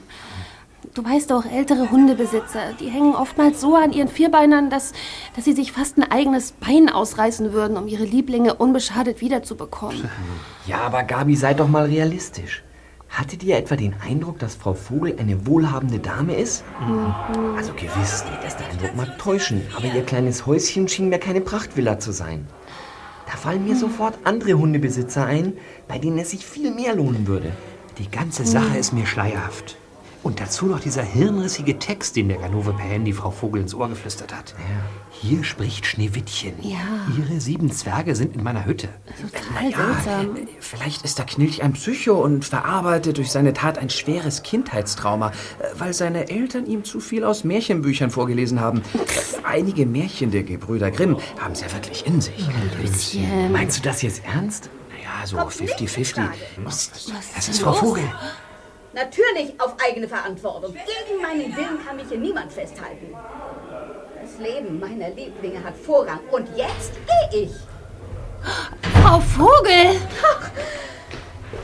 [0.95, 4.93] Du weißt doch, ältere Hundebesitzer, die hängen oftmals so an ihren Vierbeinern, dass,
[5.35, 10.11] dass sie sich fast ein eigenes Bein ausreißen würden, um ihre Lieblinge unbeschadet wiederzubekommen.
[10.67, 12.63] Ja, aber Gabi, sei doch mal realistisch.
[13.13, 16.65] Hattet ihr etwa den Eindruck, dass Frau Vogel eine wohlhabende Dame ist?
[17.59, 21.99] Also gewiss, der erste Eindruck mag täuschen, aber ihr kleines Häuschen schien mir keine Prachtvilla
[21.99, 22.47] zu sein.
[23.27, 25.53] Da fallen mir sofort andere Hundebesitzer ein,
[25.89, 27.53] bei denen es sich viel mehr lohnen würde.
[27.99, 29.77] Die ganze Sache ist mir schleierhaft.
[30.23, 33.89] Und dazu noch dieser hirnrissige Text, den der Ganove per Handy Frau Vogel ins Ohr
[33.89, 34.55] geflüstert hat.
[35.11, 36.55] Hier spricht Schneewittchen.
[36.61, 36.79] Ja.
[37.19, 38.89] Ihre sieben Zwerge sind in meiner Hütte.
[39.21, 40.37] Total seltsam.
[40.61, 45.33] Vielleicht ist der Knilch ein Psycho und verarbeitet durch seine Tat ein schweres Kindheitstrauma, äh,
[45.79, 48.83] weil seine Eltern ihm zu viel aus Märchenbüchern vorgelesen haben.
[48.95, 52.47] Äh, Einige Märchen der Gebrüder Grimm haben sie ja wirklich in sich.
[52.81, 53.53] Löschen.
[53.53, 54.71] Meinst du das jetzt ernst?
[54.91, 56.21] Naja, so 50-50.
[56.65, 58.05] Das ist Frau Vogel.
[58.93, 60.75] Natürlich auf eigene Verantwortung.
[60.75, 63.15] Gegen meinen Willen kann mich hier niemand festhalten.
[64.21, 66.21] Das Leben meiner Lieblinge hat Vorrang.
[66.31, 66.93] Und jetzt
[67.31, 67.51] gehe ich.
[69.03, 70.01] Frau Vogel!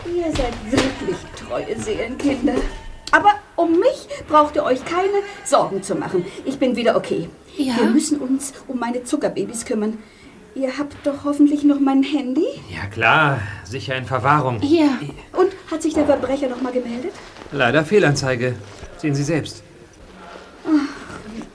[0.07, 2.55] Ihr seid wirklich treue Seelenkinder.
[3.11, 6.25] Aber um mich braucht ihr euch keine Sorgen zu machen.
[6.45, 7.29] Ich bin wieder okay.
[7.57, 7.77] Ja?
[7.77, 10.03] Wir müssen uns um meine Zuckerbabys kümmern.
[10.55, 12.47] Ihr habt doch hoffentlich noch mein Handy?
[12.69, 14.61] Ja klar, sicher in Verwahrung.
[14.61, 14.91] Hier.
[15.33, 17.13] Und hat sich der Verbrecher noch mal gemeldet?
[17.53, 18.57] Leider Fehlanzeige.
[18.97, 19.63] Sehen Sie selbst.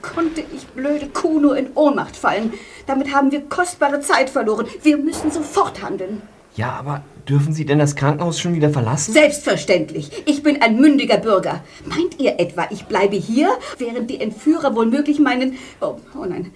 [0.00, 2.52] Konnte ich blöde Kuh nur in Ohnmacht fallen?
[2.86, 4.66] Damit haben wir kostbare Zeit verloren.
[4.82, 6.22] Wir müssen sofort handeln.
[6.56, 9.12] Ja, aber dürfen Sie denn das Krankenhaus schon wieder verlassen?
[9.12, 10.22] Selbstverständlich.
[10.24, 11.64] Ich bin ein mündiger Bürger.
[11.84, 15.58] Meint ihr etwa, ich bleibe hier, während die Entführer womöglich meinen...
[15.80, 16.52] Oh, oh nein.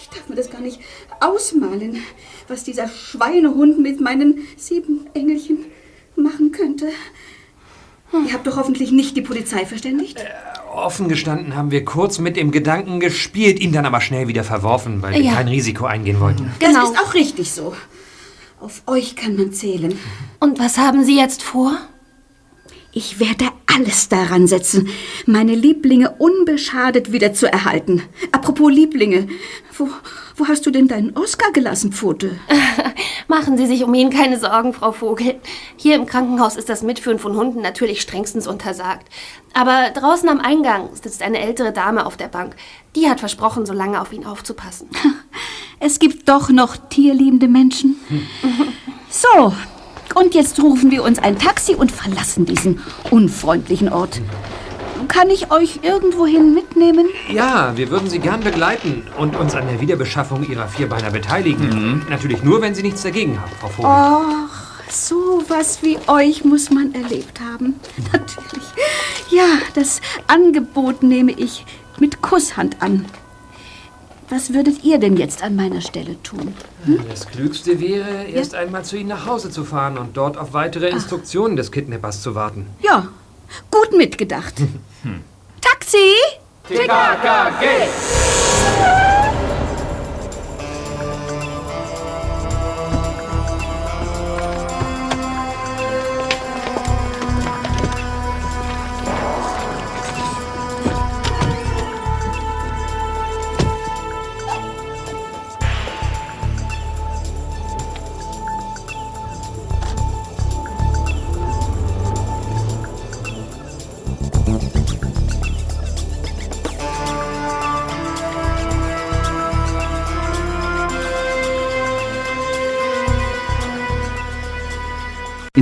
[0.00, 0.80] Ich darf mir das gar nicht
[1.20, 2.02] ausmalen,
[2.48, 5.58] was dieser Schweinehund mit meinen sieben Engelchen
[6.16, 6.88] machen könnte.
[8.26, 10.22] Ihr habt doch hoffentlich nicht die Polizei verständigt?
[10.74, 15.00] Offen gestanden haben wir kurz mit dem Gedanken gespielt, ihn dann aber schnell wieder verworfen,
[15.02, 15.34] weil wir Ja.
[15.34, 16.50] kein Risiko eingehen wollten.
[16.60, 16.90] Das Genau.
[16.90, 17.74] ist auch richtig so.
[18.60, 19.98] Auf euch kann man zählen.
[20.40, 21.76] Und was haben Sie jetzt vor?
[22.94, 24.90] Ich werde alles daran setzen,
[25.24, 28.02] meine Lieblinge unbeschadet wieder zu erhalten.
[28.32, 29.28] Apropos Lieblinge,
[29.78, 29.88] wo,
[30.36, 32.38] wo hast du denn deinen Oscar gelassen, Pfote?
[33.28, 35.36] Machen Sie sich um ihn keine Sorgen, Frau Vogel.
[35.76, 39.08] Hier im Krankenhaus ist das Mitführen von Hunden natürlich strengstens untersagt.
[39.54, 42.56] Aber draußen am Eingang sitzt eine ältere Dame auf der Bank.
[42.94, 44.88] Die hat versprochen, so lange auf ihn aufzupassen.
[45.84, 47.96] Es gibt doch noch tierliebende Menschen.
[49.10, 49.52] So,
[50.14, 54.20] und jetzt rufen wir uns ein Taxi und verlassen diesen unfreundlichen Ort.
[55.08, 57.06] Kann ich euch irgendwohin mitnehmen?
[57.30, 62.06] Ja, wir würden Sie gern begleiten und uns an der Wiederbeschaffung Ihrer Vierbeiner beteiligen.
[62.08, 63.90] Natürlich nur, wenn Sie nichts dagegen haben, Frau Vogel.
[63.90, 67.80] Ach, so was wie euch muss man erlebt haben.
[68.12, 68.64] Natürlich.
[69.30, 69.44] Ja,
[69.74, 71.64] das Angebot nehme ich
[71.98, 73.04] mit Kusshand an.
[74.32, 76.54] Was würdet ihr denn jetzt an meiner Stelle tun?
[77.06, 80.88] Das Klügste wäre, erst einmal zu Ihnen nach Hause zu fahren und dort auf weitere
[80.88, 82.66] Instruktionen des Kidnappers zu warten.
[82.80, 83.08] Ja,
[83.70, 84.54] gut mitgedacht.
[85.60, 86.14] Taxi!
[86.66, 87.90] TKKG!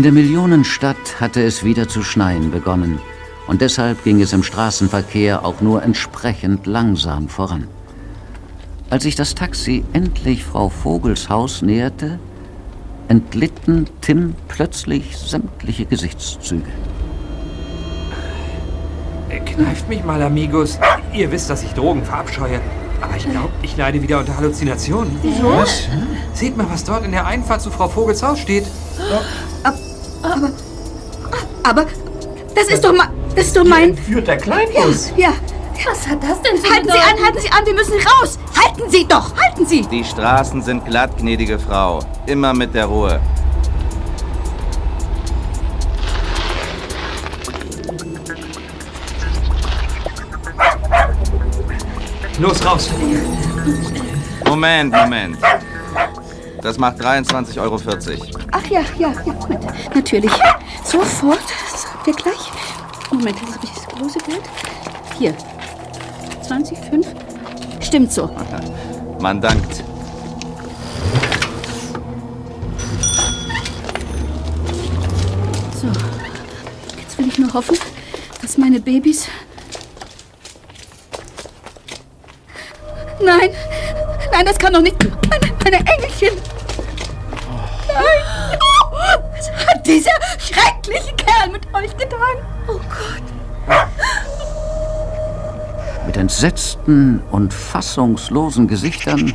[0.00, 3.00] In der Millionenstadt hatte es wieder zu schneien begonnen
[3.46, 7.66] und deshalb ging es im Straßenverkehr auch nur entsprechend langsam voran.
[8.88, 12.18] Als sich das Taxi endlich Frau Vogels Haus näherte,
[13.08, 16.70] entglitten Tim plötzlich sämtliche Gesichtszüge.
[19.28, 20.78] Äh, Kneift mich mal, Amigos.
[21.12, 22.62] Ihr wisst, dass ich Drogen verabscheue.
[23.02, 25.14] Aber ich glaube, ich leide wieder unter Halluzinationen.
[25.20, 25.52] Wieso?
[25.52, 25.88] Was?
[26.32, 28.64] Seht mal, was dort in der Einfahrt zu Frau Vogels Haus steht.
[30.22, 30.50] Aber,
[31.62, 31.87] aber,
[32.54, 33.96] das ist doch, ma- das ist doch mein...
[33.96, 35.12] Führt der Kleinbus.
[35.16, 35.33] Ja, ja.
[35.88, 38.38] Was hat das denn für Halten Sie an, halten Sie an, wir müssen raus!
[38.62, 39.80] Halten Sie doch, halten Sie!
[39.83, 42.00] Die Straßen sind glatt, gnädige Frau.
[42.26, 43.18] Immer mit der Ruhe.
[52.38, 52.90] Los, raus.
[54.46, 55.37] Moment, Moment.
[56.62, 57.80] Das macht 23,40 Euro.
[58.52, 59.64] Ach ja, ja, ja, Moment.
[59.94, 60.32] Natürlich.
[60.84, 61.40] Sofort.
[62.04, 62.50] Wir gleich.
[63.10, 64.42] Moment, das habe ich das große Geld.
[65.18, 65.34] Hier.
[66.46, 67.06] 20, 5.
[67.80, 68.30] Stimmt so.
[69.20, 69.82] Man dankt.
[75.80, 75.86] So.
[76.98, 77.76] Jetzt will ich nur hoffen,
[78.42, 79.28] dass meine Babys.
[83.22, 83.50] Nein!
[84.32, 84.96] Nein, das kann doch nicht.
[85.28, 85.49] Meine,
[89.90, 92.37] dieser schreckliche Kerl mit euch getan?
[92.68, 93.76] Oh Gott!
[96.07, 99.35] Mit entsetzten und fassungslosen Gesichtern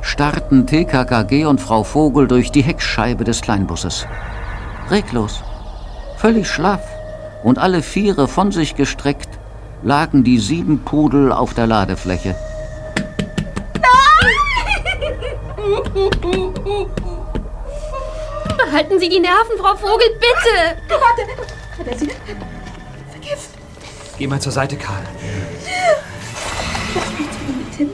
[0.00, 4.06] starrten TKKG und Frau Vogel durch die Heckscheibe des Kleinbusses.
[4.90, 5.42] Reglos,
[6.16, 6.82] völlig schlaff
[7.42, 9.28] und alle Viere von sich gestreckt,
[9.82, 12.36] lagen die sieben Pudel auf der Ladefläche.
[18.76, 20.76] Behalten Sie die Nerven, Frau Vogel, bitte!
[20.86, 21.22] Warte!
[21.90, 22.10] Hat sie
[23.10, 23.48] vergift?
[24.18, 25.02] Geh mal zur Seite, Karl.
[26.94, 27.90] Lass mich zu ihm mit hin.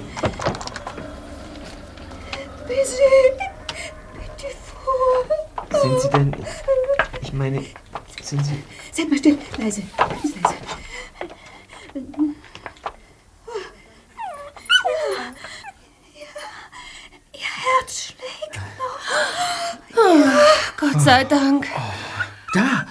[2.66, 3.00] Bitte!
[4.12, 5.80] Bitte vor!
[5.80, 6.34] Sind Sie denn.
[7.20, 7.64] Ich meine,
[8.20, 8.64] sind Sie.
[8.90, 9.38] Seid mal still.
[9.58, 9.82] Leise.
[9.96, 10.56] Ganz leise.
[16.12, 16.32] Ja,
[17.34, 18.98] Ihr Herz schlägt noch.
[19.94, 20.24] Oh,
[20.78, 21.66] Gott sei Dank.
[22.54, 22.86] Da!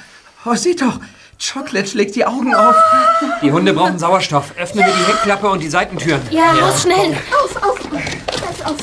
[0.45, 0.99] Oh, seht doch!
[1.43, 2.75] Chocolate schlägt die Augen auf.
[3.41, 4.55] Die Hunde brauchen Sauerstoff.
[4.59, 6.21] Öffnen wir die Heckklappe und die Seitentüren.
[6.29, 7.17] Ja, los, schnell.
[7.43, 7.79] Auf, auf!
[7.89, 8.77] Pass auf!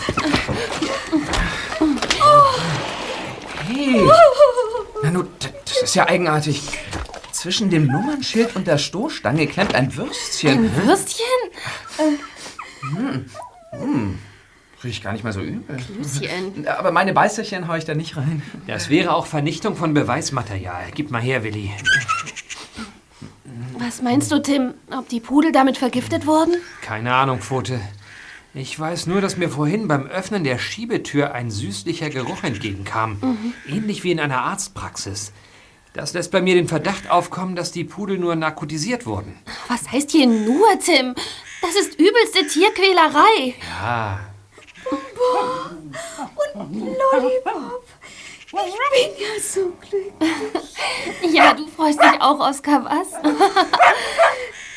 [3.69, 4.03] Hey!
[5.05, 6.61] Na nun, d- das ist ja eigenartig.
[7.31, 10.51] Zwischen dem Nummernschild und der Stoßstange klemmt ein Würstchen.
[10.51, 11.25] Ein Würstchen?
[12.97, 13.27] Hm.
[13.71, 14.19] Hm.
[14.85, 15.77] Riecht gar nicht mal so übel.
[15.77, 16.69] Klüschen.
[16.69, 18.43] Aber meine Beißerchen hau ich da nicht rein.
[18.67, 20.85] Das wäre auch Vernichtung von Beweismaterial.
[20.95, 21.73] Gib mal her, Willi.
[23.79, 24.75] Was meinst du, Tim?
[24.97, 26.57] Ob die Pudel damit vergiftet wurden?
[26.83, 27.81] Keine Ahnung, Pfote.
[28.55, 33.19] Ich weiß nur, dass mir vorhin beim Öffnen der Schiebetür ein süßlicher Geruch entgegenkam.
[33.21, 33.55] Mhm.
[33.69, 35.33] Ähnlich wie in einer Arztpraxis.
[35.93, 39.35] Das lässt bei mir den Verdacht aufkommen, dass die Pudel nur narkotisiert wurden.
[39.69, 41.15] Was heißt hier nur, Tim?
[41.61, 43.55] Das ist übelste Tierquälerei.
[43.83, 44.21] Ja,
[46.55, 47.85] Und Lollipop.
[48.47, 51.35] Ich bin ja so glücklich.
[51.35, 53.13] Ja, du freust dich auch, Oskar, was?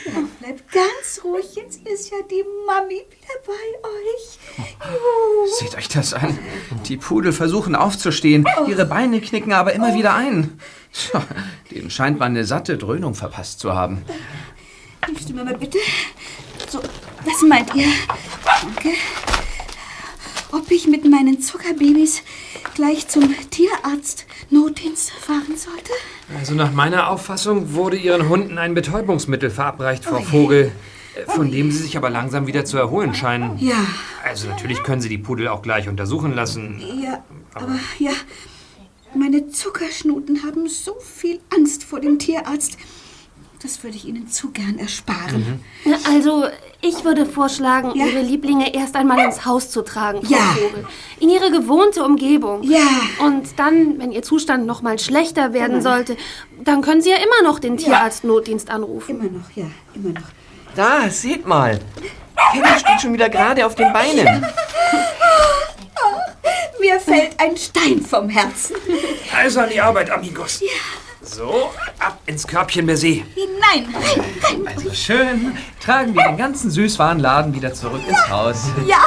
[0.06, 1.56] Ja, bleib ganz ruhig.
[1.56, 3.54] Jetzt ist ja die Mami wieder bei
[3.88, 4.40] euch.
[4.92, 5.48] Juhu.
[5.60, 6.38] Seht euch das an.
[6.88, 10.60] Die Pudel versuchen aufzustehen, ihre Beine knicken aber immer wieder ein.
[10.92, 11.24] Tja,
[11.70, 14.04] denen scheint man eine satte Dröhnung verpasst zu haben.
[15.08, 15.78] Nimmst du mir mal bitte?
[16.68, 16.80] So,
[17.24, 17.88] was meint ihr?
[18.44, 18.90] Danke.
[20.52, 22.24] Ob ich mit meinen Zuckerbabys
[22.76, 25.92] gleich zum Tierarzt Notdienst fahren sollte?
[26.38, 30.72] also nach meiner Auffassung wurde Ihren Hunden ein Betäubungsmittel verabreicht, Frau Vogel,
[31.16, 33.58] äh, von dem Sie sich aber langsam wieder zu erholen scheinen.
[33.60, 33.86] Ja.
[34.24, 36.82] Also natürlich können Sie die Pudel auch gleich untersuchen lassen.
[37.02, 37.24] Ja,
[37.54, 38.12] aber ja,
[39.14, 42.78] meine Zuckerschnuten haben so viel Angst vor dem Tierarzt.
[43.64, 45.64] Das würde ich ihnen zu gern ersparen.
[46.12, 46.46] Also,
[46.82, 48.08] ich würde vorschlagen, Ja?
[48.08, 50.40] Ihre Lieblinge erst einmal ins Haus zu tragen, Frau Ja.
[50.40, 50.86] Vogel.
[51.20, 52.64] In ihre gewohnte Umgebung.
[52.64, 52.80] Ja.
[53.20, 55.92] Und dann, wenn Ihr Zustand noch mal schlechter werden Genau.
[55.92, 56.18] sollte,
[56.64, 59.20] dann können Sie ja immer noch den Tierarztnotdienst anrufen.
[59.20, 60.28] Immer noch, ja, immer noch.
[60.76, 61.80] Da, seht mal.
[62.54, 64.44] Peggy steht schon wieder gerade auf den Beinen.
[66.80, 68.76] Mir fällt ein Stein vom Herzen.
[69.38, 70.62] Also an die Arbeit, Amigos.
[71.24, 72.88] So, ab ins Körbchen,
[73.94, 74.68] rein, rein.
[74.68, 78.64] Also schön, tragen wir den ganzen Süßwarenladen wieder zurück ins Haus.
[78.88, 79.06] Ja.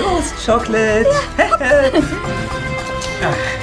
[0.00, 1.06] Los, Chocolate.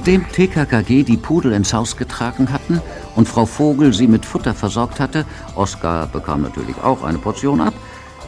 [0.00, 2.80] Nachdem TKKG die Pudel ins Haus getragen hatten
[3.16, 5.26] und Frau Vogel sie mit Futter versorgt hatte,
[5.56, 7.74] Oskar bekam natürlich auch eine Portion ab,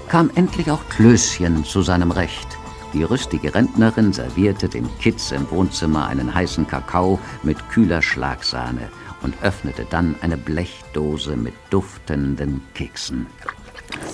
[0.06, 2.46] kam endlich auch Klößchen zu seinem Recht.
[2.92, 8.90] Die rüstige Rentnerin servierte den Kids im Wohnzimmer einen heißen Kakao mit kühler Schlagsahne
[9.22, 13.26] und öffnete dann eine Blechdose mit duftenden Keksen.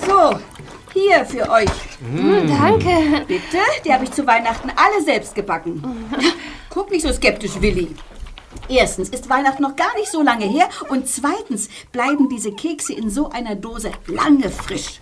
[0.07, 0.39] So,
[0.99, 1.71] hier für euch.
[2.01, 3.25] Mm, danke.
[3.27, 5.83] Bitte, die habe ich zu Weihnachten alle selbst gebacken.
[6.71, 7.95] Guck nicht so skeptisch, Willi.
[8.69, 13.11] Erstens ist Weihnachten noch gar nicht so lange her und zweitens bleiben diese Kekse in
[13.11, 15.01] so einer Dose lange frisch.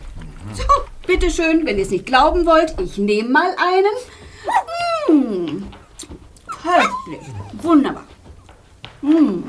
[0.53, 0.63] So,
[1.07, 3.97] bitteschön, wenn ihr es nicht glauben wollt, ich nehme mal einen.
[5.09, 5.63] Mmh.
[6.47, 7.33] Köstlich.
[7.63, 8.05] Wunderbar.
[9.03, 9.43] Mmh.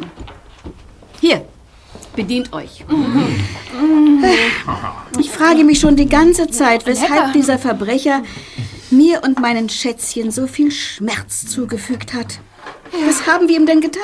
[1.21, 1.45] Hier,
[2.17, 2.83] bedient euch.
[5.19, 8.23] Ich frage mich schon die ganze Zeit, weshalb dieser Verbrecher
[8.91, 12.39] mir und meinen Schätzchen so viel Schmerz zugefügt hat.
[13.05, 14.01] Was haben wir ihm denn getan?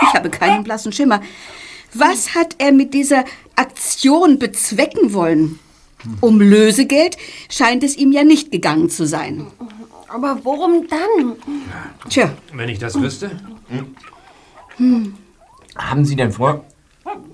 [0.00, 1.20] Ich habe keinen blassen Schimmer.
[1.92, 3.24] Was hat er mit dieser
[3.54, 5.58] Aktion bezwecken wollen?
[6.20, 7.16] Um Lösegeld
[7.48, 9.46] scheint es ihm ja nicht gegangen zu sein.
[10.08, 11.36] Aber worum dann?
[12.08, 12.32] Tja.
[12.52, 13.30] Wenn ich das wüsste.
[14.76, 15.14] Hm.
[15.76, 16.64] Haben Sie denn vor,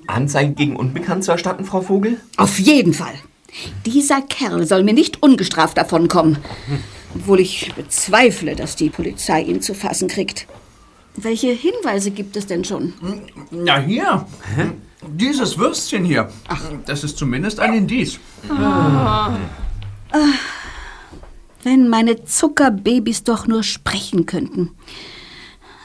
[0.06, 2.20] Anzeige gegen Unbekannt zu erstatten, Frau Vogel?
[2.36, 3.14] Auf jeden Fall.
[3.86, 6.38] Dieser Kerl soll mir nicht ungestraft davonkommen.
[7.14, 10.46] Obwohl ich bezweifle, dass die Polizei ihn zu fassen kriegt.
[11.16, 12.92] Welche Hinweise gibt es denn schon?
[13.50, 14.26] Na hier.
[15.08, 16.30] Dieses Würstchen hier.
[16.46, 18.18] Ach, das ist zumindest ein Indiz.
[18.48, 19.36] Ah,
[21.62, 24.70] wenn meine Zuckerbabys doch nur sprechen könnten.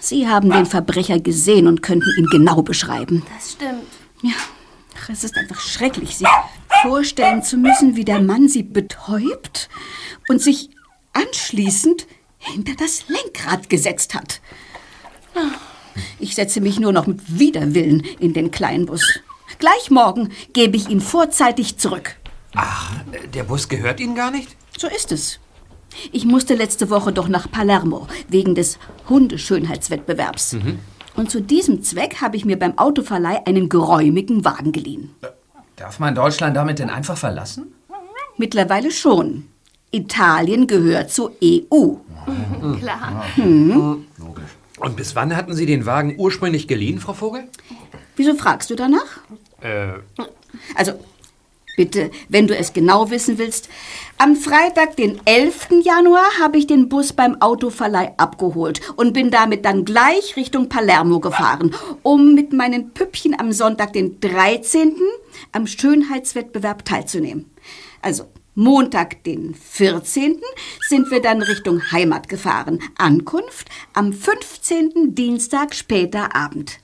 [0.06, 3.24] Sie haben den Verbrecher gesehen und könnten ihn genau beschreiben.
[3.36, 3.88] Das stimmt.
[4.22, 4.36] Ja,
[4.96, 6.28] ach, es ist einfach schrecklich, sich
[6.84, 9.68] vorstellen zu müssen, wie der Mann sie betäubt
[10.28, 10.70] und sich
[11.14, 12.06] anschließend
[12.38, 14.42] hinter das Lenkrad gesetzt hat.
[16.20, 19.20] Ich setze mich nur noch mit Widerwillen in den Kleinbus.
[19.58, 22.16] Gleich morgen gebe ich ihn vorzeitig zurück.
[22.54, 22.94] Ach,
[23.34, 24.56] der Bus gehört Ihnen gar nicht?
[24.78, 25.40] So ist es.
[26.12, 28.78] Ich musste letzte Woche doch nach Palermo wegen des
[29.10, 30.54] Hundeschönheitswettbewerbs.
[30.54, 30.80] Mhm.
[31.16, 35.16] Und zu diesem Zweck habe ich mir beim Autoverleih einen geräumigen Wagen geliehen.
[35.76, 37.74] Darf man Deutschland damit denn einfach verlassen?
[38.38, 39.46] Mittlerweile schon.
[39.92, 41.96] Italien gehört zur EU.
[42.80, 43.24] Klar.
[43.36, 44.06] Hm.
[44.80, 47.46] Und bis wann hatten Sie den Wagen ursprünglich geliehen, Frau Vogel?
[48.18, 49.20] Wieso fragst du danach?
[49.62, 49.88] Äh,
[50.76, 50.94] Also,
[51.76, 53.70] bitte, wenn du es genau wissen willst.
[54.18, 55.68] Am Freitag, den 11.
[55.84, 61.20] Januar, habe ich den Bus beim Autoverleih abgeholt und bin damit dann gleich Richtung Palermo
[61.20, 64.96] gefahren, um mit meinen Püppchen am Sonntag, den 13.
[65.52, 67.52] am Schönheitswettbewerb teilzunehmen.
[68.02, 68.26] Also,
[68.58, 70.40] Montag, den 14.
[70.88, 72.80] sind wir dann Richtung Heimat gefahren.
[72.98, 75.14] Ankunft am 15.
[75.14, 76.80] Dienstag später Abend.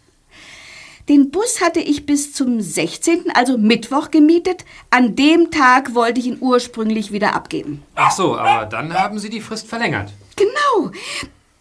[1.11, 4.63] Den Bus hatte ich bis zum 16., also Mittwoch, gemietet.
[4.91, 7.83] An dem Tag wollte ich ihn ursprünglich wieder abgeben.
[7.95, 10.13] ach so, aber dann haben Sie die Frist verlängert.
[10.37, 10.91] Genau.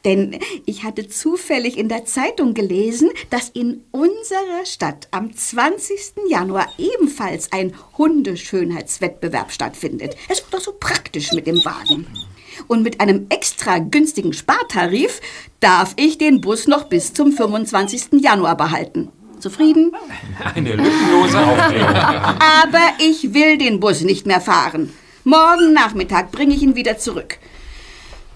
[0.04, 6.28] Denn ich hatte zufällig in der Zeitung gelesen, dass in unserer Stadt am 20.
[6.28, 10.14] Januar ebenfalls ein Hundeschönheitswettbewerb stattfindet.
[10.28, 12.06] Es wird doch so praktisch mit dem Wagen.
[12.68, 15.20] Und mit einem extra günstigen Spartarif
[15.58, 18.22] darf ich den Bus noch bis zum 25.
[18.22, 19.10] Januar behalten.
[19.40, 19.92] Zufrieden?
[20.54, 21.94] Eine lückenlose Aufklärung.
[21.94, 24.92] Aber ich will den Bus nicht mehr fahren.
[25.24, 27.38] Morgen Nachmittag bringe ich ihn wieder zurück.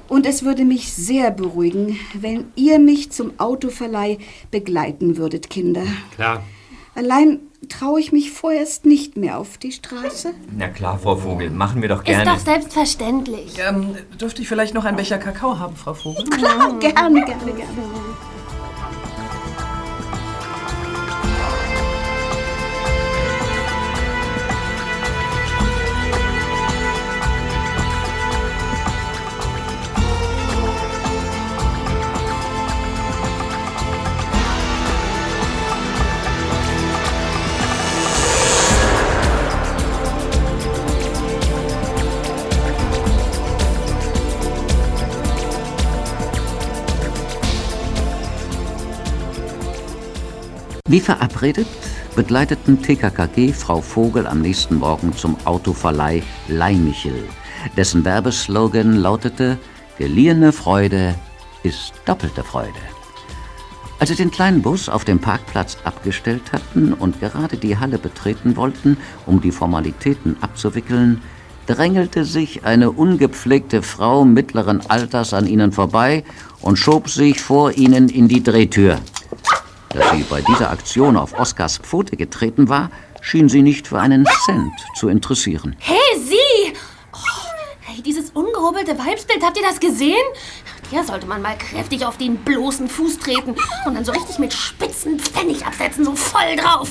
[0.08, 4.18] Und es würde mich sehr beruhigen, wenn ihr mich zum Autoverleih
[4.50, 5.84] begleiten würdet, Kinder.
[6.14, 6.44] Klar.
[6.94, 10.32] Allein traue ich mich vorerst nicht mehr auf die Straße.
[10.56, 12.26] Na klar, Frau Vogel, machen wir doch Ist gerne.
[12.26, 13.54] doch selbstverständlich.
[13.58, 16.24] Ähm, dürfte ich vielleicht noch einen Becher Kakao haben, Frau Vogel?
[16.24, 17.82] Klar, gerne, gerne, gerne.
[50.86, 51.66] Wie verabredet
[52.14, 57.24] begleiteten TKKG Frau Vogel am nächsten Morgen zum Autoverleih Leimichel,
[57.74, 59.56] dessen Werbeslogan lautete
[59.96, 61.14] Geliehene Freude
[61.62, 62.84] ist doppelte Freude.
[63.98, 68.54] Als sie den kleinen Bus auf dem Parkplatz abgestellt hatten und gerade die Halle betreten
[68.54, 71.22] wollten, um die Formalitäten abzuwickeln,
[71.66, 76.24] drängelte sich eine ungepflegte Frau mittleren Alters an ihnen vorbei
[76.60, 79.00] und schob sich vor ihnen in die Drehtür.
[79.94, 82.90] Dass sie bei dieser Aktion auf Oskars Pfote getreten war,
[83.20, 85.76] schien sie nicht für einen Cent zu interessieren.
[85.78, 86.72] Hey, Sie!
[87.12, 87.18] Oh,
[87.82, 90.24] hey, dieses ungehobelte Weibsbild, habt ihr das gesehen?
[90.90, 93.54] Der sollte man mal kräftig auf den bloßen Fuß treten
[93.86, 96.90] und dann so richtig mit spitzen Pfennig absetzen, so voll drauf.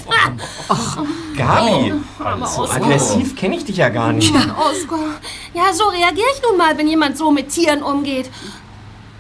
[0.70, 1.04] Ah.
[1.38, 2.82] Gabi, Armer so Oskar.
[2.82, 4.34] aggressiv kenne ich dich ja gar nicht.
[4.34, 5.20] Ja, Oskar.
[5.54, 8.30] Ja, so reagiere ich nun mal, wenn jemand so mit Tieren umgeht.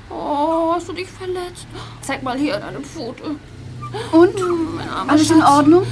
[0.09, 1.67] Oh, hast du dich verletzt?
[2.01, 3.35] Zeig mal hier deine Pfote.
[4.11, 4.35] Und?
[4.91, 5.43] Armer Alles in.
[5.43, 5.85] Ordnung?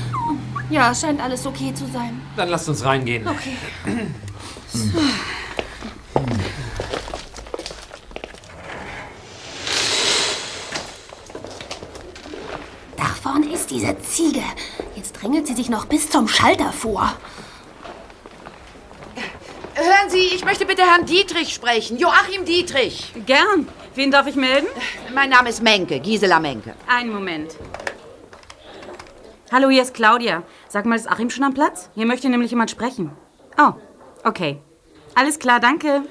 [0.69, 2.21] Ja, es scheint alles okay zu sein.
[2.35, 3.27] Dann lasst uns reingehen.
[3.27, 3.57] Okay.
[12.97, 14.43] Da vorne ist diese Ziege.
[14.95, 17.13] Jetzt drängelt sie sich noch bis zum Schalter vor.
[19.73, 21.97] Hören Sie, ich möchte bitte Herrn Dietrich sprechen.
[21.97, 23.13] Joachim Dietrich.
[23.25, 23.67] Gern.
[23.95, 24.67] Wen darf ich melden?
[25.13, 26.75] Mein Name ist Menke, Gisela Menke.
[26.87, 27.55] Einen Moment.
[29.51, 30.43] Hallo, hier ist Claudia.
[30.69, 31.89] Sag mal, ist Achim schon am Platz?
[31.93, 33.11] Hier möchte nämlich jemand sprechen.
[33.57, 33.73] Oh,
[34.23, 34.61] okay.
[35.13, 36.03] Alles klar, danke.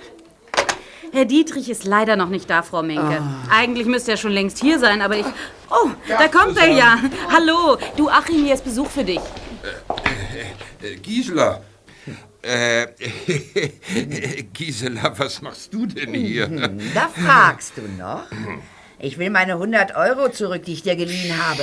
[1.11, 3.22] Herr Dietrich ist leider noch nicht da, Frau Menke.
[3.51, 5.24] Eigentlich müsste er schon längst hier sein, aber ich...
[5.70, 6.99] Oh, da kommt er ja.
[7.32, 9.20] Hallo, du Achim, hier ist Besuch für dich.
[10.82, 11.62] Äh, Gisela.
[12.43, 12.88] Äh,
[14.53, 16.47] Gisela, was machst du denn hier?
[16.93, 18.24] Da fragst du noch.
[19.03, 21.62] Ich will meine 100 Euro zurück, die ich dir geliehen habe.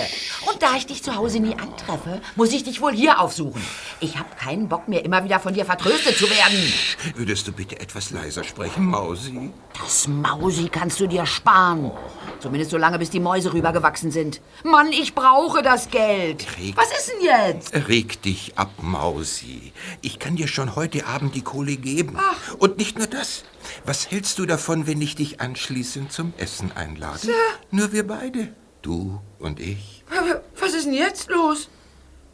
[0.49, 3.61] Und da ich dich zu Hause nie antreffe, muss ich dich wohl hier aufsuchen.
[3.99, 6.73] Ich habe keinen Bock mehr, immer wieder von dir vertröstet zu werden.
[7.15, 9.51] Würdest du bitte etwas leiser sprechen, Mausi?
[9.79, 11.91] Das Mausi kannst du dir sparen.
[12.39, 14.41] Zumindest so lange, bis die Mäuse rübergewachsen sind.
[14.63, 16.47] Mann, ich brauche das Geld.
[16.75, 17.87] Was ist denn jetzt?
[17.87, 19.73] Reg dich ab, Mausi.
[20.01, 22.17] Ich kann dir schon heute Abend die Kohle geben.
[22.57, 23.43] Und nicht nur das.
[23.85, 27.19] Was hältst du davon, wenn ich dich anschließend zum Essen einlade?
[27.21, 27.33] Tja.
[27.71, 28.49] Nur wir beide.
[28.81, 30.03] Du und ich.
[30.15, 31.69] Aber Was ist denn jetzt los?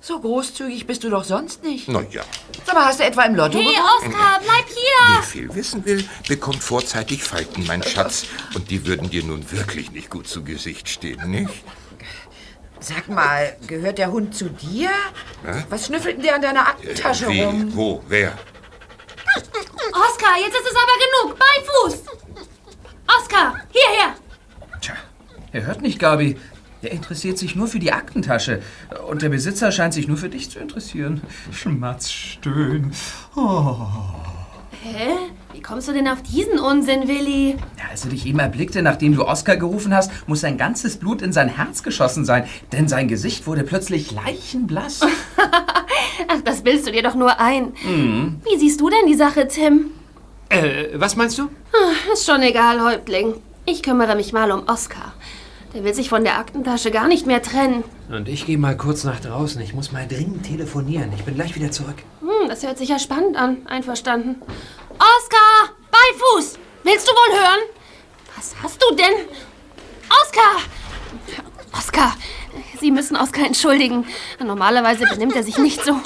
[0.02, 1.88] So großzügig bist du doch sonst nicht.
[1.88, 2.24] Na ja.
[2.66, 3.78] Sag mal, hast du etwa im Lotto Hey?
[4.00, 5.24] Oskar, bleib Wer hier!
[5.24, 8.26] viel wissen will, bekommt vorzeitig Falten, mein Schatz.
[8.54, 11.64] Und die würden dir nun wirklich nicht gut zu Gesicht stehen, nicht?
[12.82, 14.90] Sag mal, gehört der Hund zu dir?
[15.70, 17.42] Was schnüffelt denn der an deiner Aktentasche Wie?
[17.42, 17.72] rum?
[17.74, 18.04] Wo?
[18.10, 18.38] Wer?
[19.92, 21.40] Oskar, jetzt ist es aber genug.
[21.40, 22.04] Bei Fuß!
[23.08, 24.16] Oskar, hierher!
[25.54, 26.38] Er hört nicht, Gabi.
[26.82, 28.62] Der interessiert sich nur für die Aktentasche.
[29.08, 31.22] Und der Besitzer scheint sich nur für dich zu interessieren.
[31.52, 32.92] Schmatzstöhn.
[33.36, 33.88] Oh.
[34.84, 35.16] Hä?
[35.54, 37.52] Wie kommst du denn auf diesen Unsinn, Willi?
[37.78, 41.22] Ja, als er dich eben erblickte, nachdem du Oskar gerufen hast, muss sein ganzes Blut
[41.22, 42.44] in sein Herz geschossen sein.
[42.74, 45.00] Denn sein Gesicht wurde plötzlich leichenblass.
[46.28, 47.72] Ach, das bildest du dir doch nur ein.
[47.86, 48.42] Mhm.
[48.44, 49.92] Wie siehst du denn die Sache, Tim?
[50.50, 51.48] Äh, was meinst du?
[52.12, 53.36] Ist schon egal, Häuptling.
[53.66, 55.14] Ich kümmere mich mal um Oskar.
[55.74, 57.84] Der will sich von der Aktentasche gar nicht mehr trennen.
[58.10, 59.60] Und ich gehe mal kurz nach draußen.
[59.62, 61.12] Ich muss mal dringend telefonieren.
[61.16, 61.96] Ich bin gleich wieder zurück.
[62.22, 63.66] Hm, das hört sich ja spannend an.
[63.66, 64.42] Einverstanden.
[64.92, 65.76] Oskar!
[65.90, 66.60] Bei Fuß!
[66.84, 67.60] Willst du wohl hören?
[68.36, 69.28] Was hast du denn?
[70.10, 70.62] Oskar!
[71.76, 72.16] Oskar!
[72.80, 74.06] Sie müssen Oskar entschuldigen.
[74.44, 76.00] Normalerweise benimmt er sich nicht so.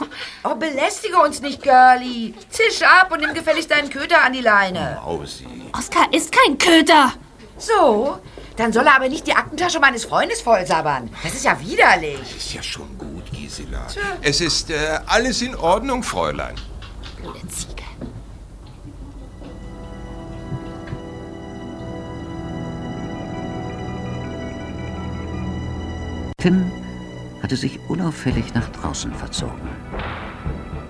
[0.43, 2.33] Oh, belästige uns nicht, Girlie.
[2.49, 4.99] Zisch ab und nimm gefälligst deinen Köter an die Leine.
[5.03, 5.45] Mausi.
[5.77, 7.13] Oskar ist kein Köter.
[7.57, 8.19] So,
[8.57, 11.09] dann soll er aber nicht die Aktentasche meines Freundes vollsabbern.
[11.23, 12.19] Das ist ja widerlich.
[12.35, 13.85] Ist ja schon gut, Gisela.
[14.21, 16.55] Es ist äh, alles in Ordnung, Fräulein.
[17.17, 17.83] Blöde Ziege.
[26.37, 26.71] Tim
[27.43, 29.69] hatte sich unauffällig nach draußen verzogen.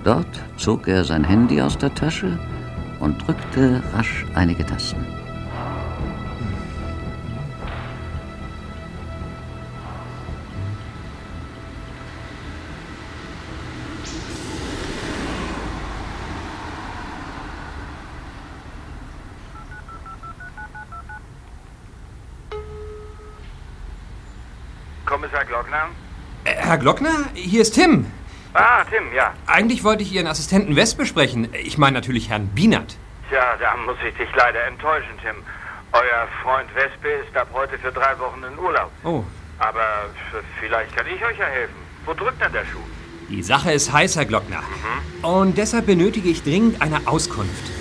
[0.03, 2.39] Dort zog er sein Handy aus der Tasche
[2.99, 5.16] und drückte rasch einige Tasten.
[26.67, 28.07] Herr Glockner, hier ist Tim.
[28.53, 29.33] Ah, Tim, ja.
[29.45, 31.47] Eigentlich wollte ich Ihren Assistenten West besprechen.
[31.63, 32.97] Ich meine natürlich Herrn Bienert.
[33.29, 35.35] Tja, da muss ich dich leider enttäuschen, Tim.
[35.93, 38.91] Euer Freund Wespe ist ab heute für drei Wochen in Urlaub.
[39.05, 39.23] Oh.
[39.59, 40.09] Aber
[40.59, 41.75] vielleicht kann ich euch ja helfen.
[42.05, 42.83] Wo drückt denn der Schuh?
[43.29, 44.61] Die Sache ist heiß, Herr Glockner.
[45.21, 47.71] Und deshalb benötige ich dringend eine Auskunft.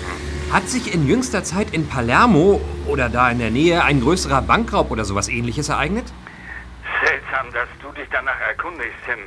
[0.49, 4.91] Hat sich in jüngster Zeit in Palermo oder da in der Nähe ein größerer Bankraub
[4.91, 6.05] oder sowas ähnliches ereignet?
[7.53, 9.19] Dass du dich danach erkundigst, Tim.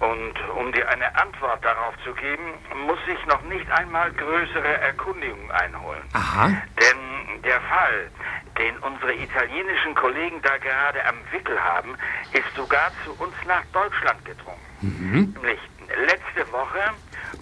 [0.00, 2.54] Und um dir eine Antwort darauf zu geben,
[2.86, 6.02] muss ich noch nicht einmal größere Erkundigungen einholen.
[6.12, 6.48] Aha.
[6.80, 8.10] Denn der Fall,
[8.58, 11.96] den unsere italienischen Kollegen da gerade am Wickel haben,
[12.32, 14.60] ist sogar zu uns nach Deutschland gedrungen.
[14.80, 15.34] Mhm.
[15.34, 15.60] Nämlich
[16.06, 16.82] letzte Woche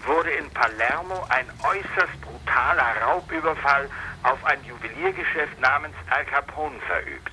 [0.07, 3.88] wurde in Palermo ein äußerst brutaler Raubüberfall
[4.24, 7.30] auf ein Juweliergeschäft namens Al Capone verübt.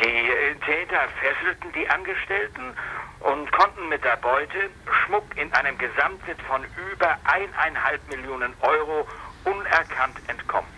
[0.00, 2.74] Die äh, Täter fesselten die Angestellten
[3.20, 4.70] und konnten mit der Beute
[5.04, 6.62] Schmuck in einem Gesamtwert von
[6.92, 9.06] über eineinhalb Millionen Euro
[9.44, 10.68] unerkannt entkommen.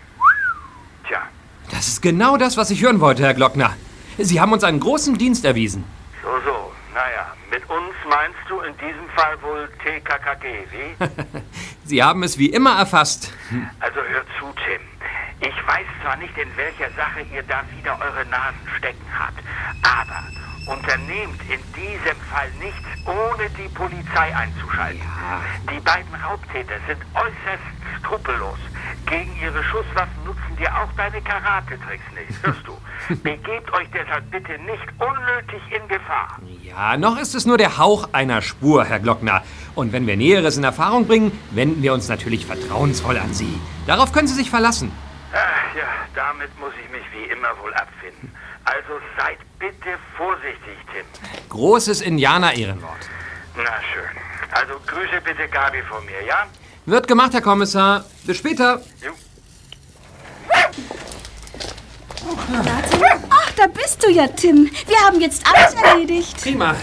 [1.09, 1.23] Tja,
[1.71, 3.75] Das ist genau das, was ich hören wollte, Herr Glockner.
[4.19, 5.85] Sie haben uns einen großen Dienst erwiesen.
[6.23, 6.73] so, so.
[6.95, 11.07] Naja, mit uns meinst du in diesem Fall wohl TKKG, wie?
[11.85, 13.31] Sie haben es wie immer erfasst.
[13.81, 14.81] Also hör zu, Tim.
[15.41, 19.39] Ich weiß zwar nicht, in welcher Sache ihr da wieder eure Nasen stecken habt,
[19.83, 20.25] aber
[20.67, 25.01] unternehmt in diesem Fall nichts, ohne die Polizei einzuschalten.
[25.71, 27.63] Die beiden Raubtäter sind äußerst
[28.01, 28.59] skrupellos.
[29.07, 32.77] Gegen ihre Schusswaffen nutzen dir auch deine Karate-Tricks nicht, hörst du?
[33.23, 36.41] Begebt euch deshalb bitte nicht unnötig in Gefahr.
[36.63, 39.45] Ja, noch ist es nur der Hauch einer Spur, Herr Glockner.
[39.77, 43.61] Und wenn wir Näheres in Erfahrung bringen, wenden wir uns natürlich vertrauensvoll an Sie.
[43.87, 44.91] Darauf können Sie sich verlassen.
[45.33, 48.33] Ach ja, damit muss ich mich wie immer wohl abfinden.
[48.65, 51.05] Also seid bitte vorsichtig, Tim.
[51.49, 53.09] Großes Indianer-Ehrenwort.
[53.57, 54.05] Na schön.
[54.53, 56.47] Also grüße bitte Gabi von mir, ja?
[56.85, 58.05] Wird gemacht, Herr Kommissar.
[58.25, 58.81] Bis später.
[63.31, 64.71] Ach, da bist du ja, Tim.
[64.87, 66.41] Wir haben jetzt alles erledigt.
[66.43, 66.75] Prima.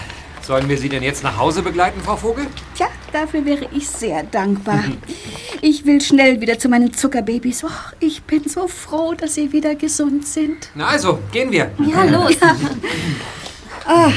[0.41, 2.48] Sollen wir Sie denn jetzt nach Hause begleiten, Frau Vogel?
[2.76, 4.84] Tja, dafür wäre ich sehr dankbar.
[5.61, 7.64] Ich will schnell wieder zu meinen Zuckerbabys.
[7.64, 10.70] Och, ich bin so froh, dass sie wieder gesund sind.
[10.76, 11.72] Na also, gehen wir.
[11.80, 12.36] Ja, los.
[13.86, 14.07] Ah,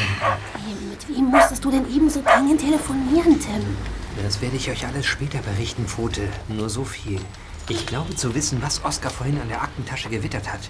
[0.90, 3.76] Mit wem musstest du denn eben so dringend telefonieren, Tim?
[4.22, 6.22] Das werde ich euch alles später berichten, Pfote.
[6.48, 7.20] Nur so viel.
[7.68, 10.60] Ich glaube zu wissen, was Oskar vorhin an der Aktentasche gewittert hat.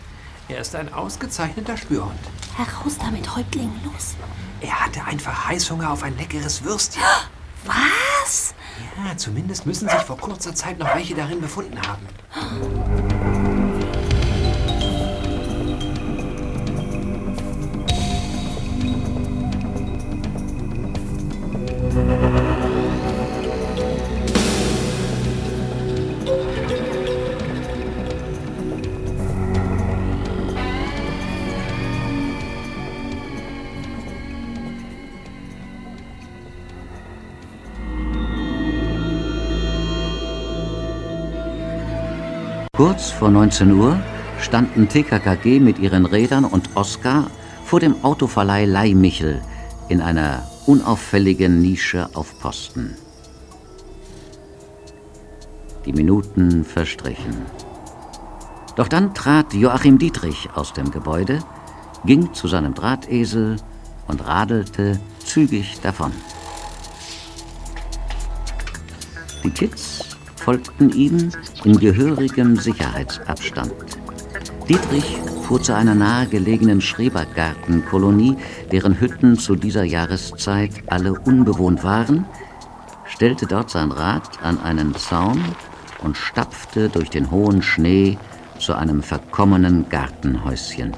[0.48, 2.18] Er ist ein ausgezeichneter Spürhund.
[2.56, 4.14] Heraus damit, Häuptling, los.
[4.60, 7.02] Er hatte einfach Heißhunger auf ein leckeres Würstchen.
[7.66, 7.74] Was?
[9.04, 13.15] Ja, zumindest müssen sich vor kurzer Zeit noch welche darin befunden haben.
[42.76, 43.98] Kurz vor 19 Uhr
[44.38, 47.30] standen TKKG mit ihren Rädern und Oskar
[47.64, 49.40] vor dem Autoverleih Leihmichel
[49.88, 52.94] in einer unauffälligen Nische auf Posten.
[55.86, 57.46] Die Minuten verstrichen.
[58.76, 61.38] Doch dann trat Joachim Dietrich aus dem Gebäude,
[62.04, 63.56] ging zu seinem Drahtesel
[64.06, 66.12] und radelte zügig davon.
[69.42, 70.15] Die Kids
[70.46, 71.32] folgten ihm
[71.64, 73.74] in gehörigem Sicherheitsabstand.
[74.68, 78.36] Dietrich fuhr zu einer nahegelegenen Schrebergartenkolonie,
[78.70, 82.26] deren Hütten zu dieser Jahreszeit alle unbewohnt waren,
[83.06, 85.44] stellte dort sein Rad an einen Zaun
[86.04, 88.16] und stapfte durch den hohen Schnee
[88.60, 90.92] zu einem verkommenen Gartenhäuschen.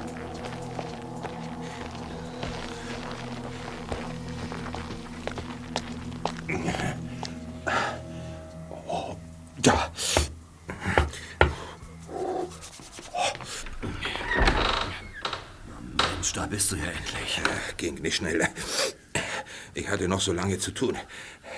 [20.19, 20.97] Noch so lange zu tun.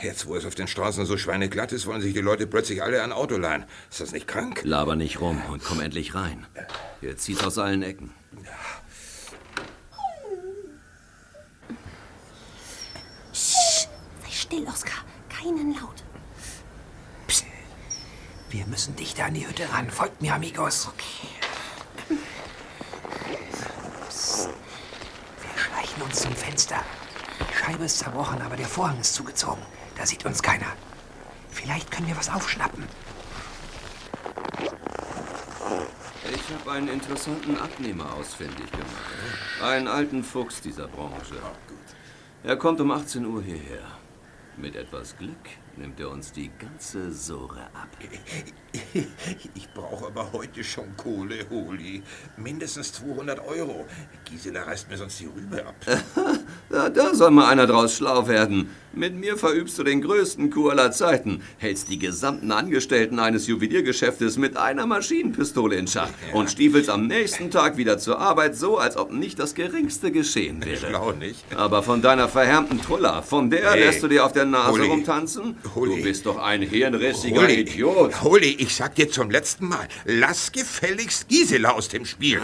[0.03, 3.01] Jetzt, wo es auf den Straßen so schweineglatt ist, wollen sich die Leute plötzlich alle
[3.01, 3.65] ein Auto leihen.
[3.89, 4.61] Ist das nicht krank?
[4.63, 6.45] Laber nicht rum und komm endlich rein.
[6.99, 8.11] Hier zieht's aus allen Ecken.
[13.33, 15.03] Sei still, Oskar.
[15.27, 16.03] Keinen Laut.
[18.51, 19.89] Wir müssen dichter an die Hütte ran.
[19.89, 20.87] Folgt mir, Amigos.
[20.87, 21.29] Okay.
[25.41, 26.83] Wir schleichen uns zum Fenster.
[27.49, 29.61] Die Scheibe ist zerbrochen, aber der Vorhang ist zugezogen.
[29.97, 30.67] Da sieht uns keiner.
[31.49, 32.85] Vielleicht können wir was aufschnappen.
[36.33, 39.63] Ich habe einen interessanten Abnehmer ausfindig gemacht.
[39.63, 41.35] Einen alten Fuchs dieser Branche.
[42.43, 43.83] Er kommt um 18 Uhr hierher.
[44.57, 47.89] Mit etwas Glück nimmt er uns die ganze Sore ab.
[49.55, 52.03] Ich brauche aber heute schon Kohle, Holi.
[52.37, 53.85] Mindestens 200 Euro.
[54.29, 55.75] Gisela reißt mir sonst die Rübe ab.
[56.73, 58.69] Ja, da soll mal einer draus schlau werden.
[58.93, 64.37] Mit mir verübst du den größten Coup aller Zeiten, hältst die gesamten Angestellten eines Juweliergeschäftes
[64.37, 68.95] mit einer Maschinenpistole in Schach und stiefelst am nächsten Tag wieder zur Arbeit, so als
[68.95, 70.77] ob nicht das geringste geschehen wäre.
[70.77, 71.43] Schlau nicht.
[71.57, 74.87] Aber von deiner verhärmten Trulla, von der Hey, lässt du dir auf der Nase Hulli.
[74.87, 75.57] rumtanzen?
[75.75, 75.97] Hulli.
[75.97, 78.23] Du bist doch ein hirnrissiger Hulli, Idiot.
[78.23, 82.39] Hulli, ich sag dir zum letzten Mal, lass gefälligst Gisela aus dem Spiel.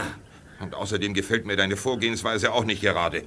[0.59, 3.24] Und außerdem gefällt mir deine Vorgehensweise auch nicht gerade.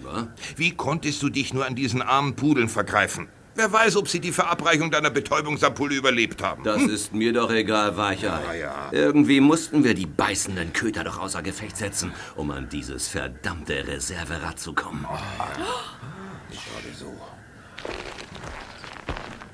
[0.56, 3.28] Wie konntest du dich nur an diesen armen Pudeln vergreifen?
[3.54, 6.64] Wer weiß, ob sie die Verabreichung deiner Betäubungsampulle überlebt haben.
[6.64, 6.90] Das Hm?
[6.90, 8.40] ist mir doch egal, Weichei.
[8.46, 8.88] Na ja.
[8.90, 14.58] Irgendwie mussten wir die beißenden Köter doch außer Gefecht setzen, um an dieses verdammte Reserverad
[14.58, 15.06] zu kommen.
[15.06, 17.14] Gerade so.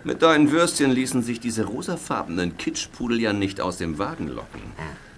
[0.06, 4.62] Mit deinen Würstchen ließen sich diese rosafarbenen Kitschpudel ja nicht aus dem Wagen locken.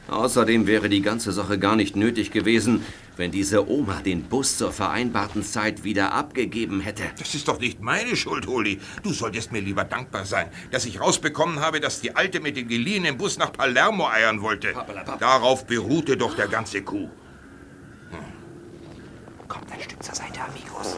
[0.09, 2.83] Außerdem wäre die ganze Sache gar nicht nötig gewesen,
[3.19, 7.03] wenn diese Oma den Bus zur vereinbarten Zeit wieder abgegeben hätte.
[7.19, 8.81] Das ist doch nicht meine Schuld, Holi.
[9.03, 12.69] Du solltest mir lieber dankbar sein, dass ich rausbekommen habe, dass die Alte mit dem
[12.69, 14.73] geliehenen Bus nach Palermo eiern wollte.
[15.21, 17.11] Darauf beruhte doch der ganze Coup.
[19.49, 20.97] Kommt ein Stück zur Seite, Amigos.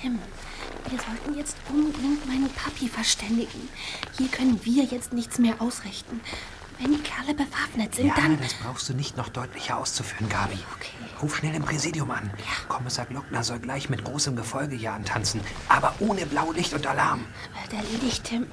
[0.00, 0.18] Tim,
[0.88, 3.68] wir sollten jetzt unbedingt meinen Papi verständigen.
[4.16, 6.20] Hier können wir jetzt nichts mehr ausrichten.
[6.78, 8.40] Wenn die Kerle bewaffnet sind, Ja, dann...
[8.40, 10.58] das brauchst du nicht noch deutlicher auszuführen, Gabi.
[11.20, 12.30] Ruf schnell im Präsidium an.
[12.68, 17.26] Kommissar Glockner soll gleich mit großem Gefolge hier antanzen, aber ohne Blaulicht und Alarm.
[17.62, 18.46] Wird erledigt, Tim.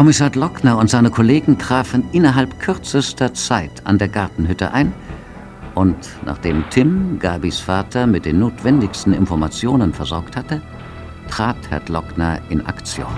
[0.00, 4.94] Kommissar Lockner und seine Kollegen trafen innerhalb kürzester Zeit an der Gartenhütte ein
[5.74, 5.94] und
[6.24, 10.62] nachdem Tim, Gabis Vater, mit den notwendigsten Informationen versorgt hatte,
[11.28, 13.12] trat Herr Lockner in Aktion.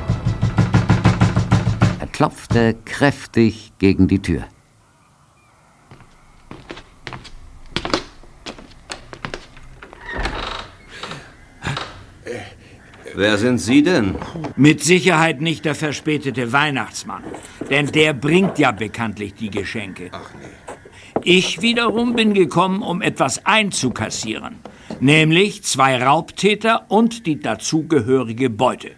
[2.01, 4.43] Er klopfte kräftig gegen die Tür.
[13.15, 14.15] Wer sind Sie denn?
[14.57, 17.23] Mit Sicherheit nicht der verspätete Weihnachtsmann,
[17.69, 20.11] denn der bringt ja bekanntlich die Geschenke.
[21.23, 24.57] Ich wiederum bin gekommen, um etwas einzukassieren,
[25.01, 28.93] nämlich zwei Raubtäter und die dazugehörige Beute.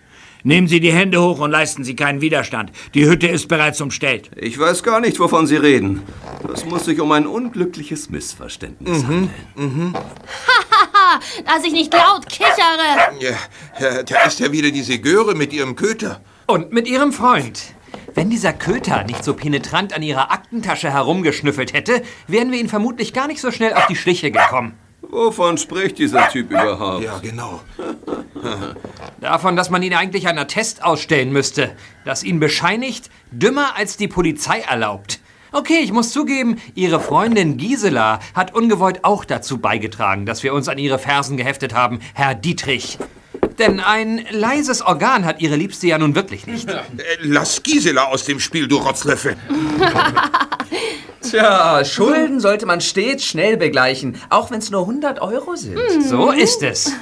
[0.46, 2.70] Nehmen Sie die Hände hoch und leisten Sie keinen Widerstand.
[2.92, 4.30] Die Hütte ist bereits umstellt.
[4.36, 6.02] Ich weiß gar nicht, wovon Sie reden.
[6.46, 9.30] Das muss sich um ein unglückliches Missverständnis handeln.
[9.56, 10.88] Hahaha,
[11.44, 13.12] dass ich nicht laut kichere.
[13.20, 16.20] Ja, da ist ja wieder diese Göre mit ihrem Köter.
[16.46, 17.62] Und mit ihrem Freund.
[18.14, 23.12] Wenn dieser Köter nicht so penetrant an ihrer Aktentasche herumgeschnüffelt hätte, wären wir ihn vermutlich
[23.12, 24.78] gar nicht so schnell auf die Schliche gekommen.
[25.02, 27.04] Wovon spricht dieser Typ überhaupt?
[27.04, 27.60] Ja, genau.
[29.20, 34.08] Davon, dass man ihn eigentlich einen Attest ausstellen müsste, das ihn bescheinigt, dümmer als die
[34.08, 35.20] Polizei erlaubt.
[35.54, 40.68] Okay, ich muss zugeben, Ihre Freundin Gisela hat ungewollt auch dazu beigetragen, dass wir uns
[40.68, 42.98] an Ihre Fersen geheftet haben, Herr Dietrich.
[43.60, 46.68] Denn ein leises Organ hat Ihre Liebste ja nun wirklich nicht.
[46.68, 46.82] Äh,
[47.20, 49.36] Lass Gisela aus dem Spiel, du Rotzlöffel.
[51.22, 55.78] Tja, Schulden sollte man stets schnell begleichen, auch wenn es nur 100 Euro sind.
[56.02, 56.92] So ist es.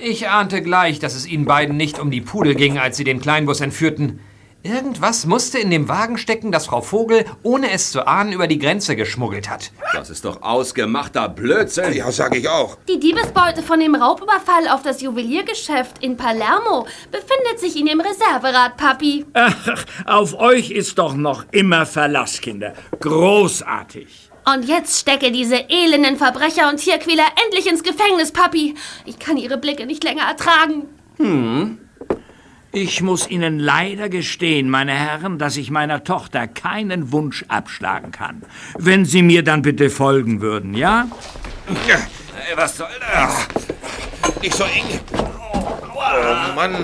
[0.00, 3.20] Ich ahnte gleich, dass es Ihnen beiden nicht um die Pudel ging, als Sie den
[3.20, 4.18] Kleinbus entführten.
[4.66, 8.58] Irgendwas musste in dem Wagen stecken, das Frau Vogel, ohne es zu ahnen, über die
[8.58, 9.70] Grenze geschmuggelt hat.
[9.92, 11.92] Das ist doch ausgemachter Blödsinn.
[11.92, 12.78] Ja, sag ich auch.
[12.88, 18.78] Die Diebesbeute von dem Raubüberfall auf das Juweliergeschäft in Palermo befindet sich in dem Reserverad,
[18.78, 19.26] Papi.
[19.34, 22.72] Ach, auf euch ist doch noch immer Verlass, Kinder.
[23.00, 24.30] Großartig.
[24.50, 28.76] Und jetzt stecke diese elenden Verbrecher und Tierquäler endlich ins Gefängnis, Papi.
[29.04, 30.86] Ich kann ihre Blicke nicht länger ertragen.
[31.18, 31.83] Hm.
[32.74, 38.42] Ich muss Ihnen leider gestehen, meine Herren, dass ich meiner Tochter keinen Wunsch abschlagen kann.
[38.76, 41.06] Wenn Sie mir dann bitte folgen würden, ja?
[41.88, 43.46] Ja, Ey, was soll das?
[44.42, 45.00] nicht so eng.
[45.16, 46.74] Oh, Mann.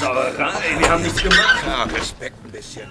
[0.00, 1.64] Sauerei, wir haben nichts gemacht.
[1.66, 2.86] Ja, Respekt ein bisschen.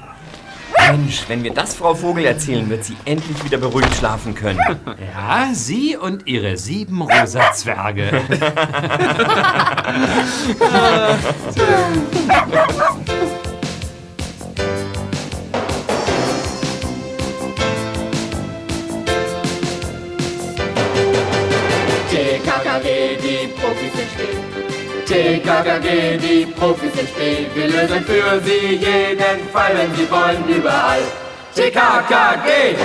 [0.77, 4.59] Mensch, wenn wir das Frau Vogel erzählen, wird sie endlich wieder beruhigt schlafen können.
[5.13, 8.21] Ja, Sie und Ihre sieben rosa Zwerge.
[22.09, 24.52] TKKG, die Profis sind still.
[25.05, 27.47] TKKG, die Profis sind still.
[27.53, 31.01] Wir lösen für sie jeden Fall, wenn sie wollen, überall.
[31.53, 32.75] TKKG.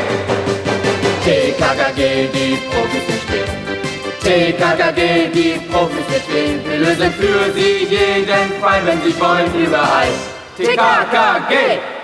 [1.25, 3.51] TKKG, die Profis verstehen.
[4.23, 6.61] TKKG, die Profis verstehen.
[6.69, 10.09] Wir lösen für sie jeden Fall, wenn sie wollen, überall.
[10.57, 11.98] TKKG.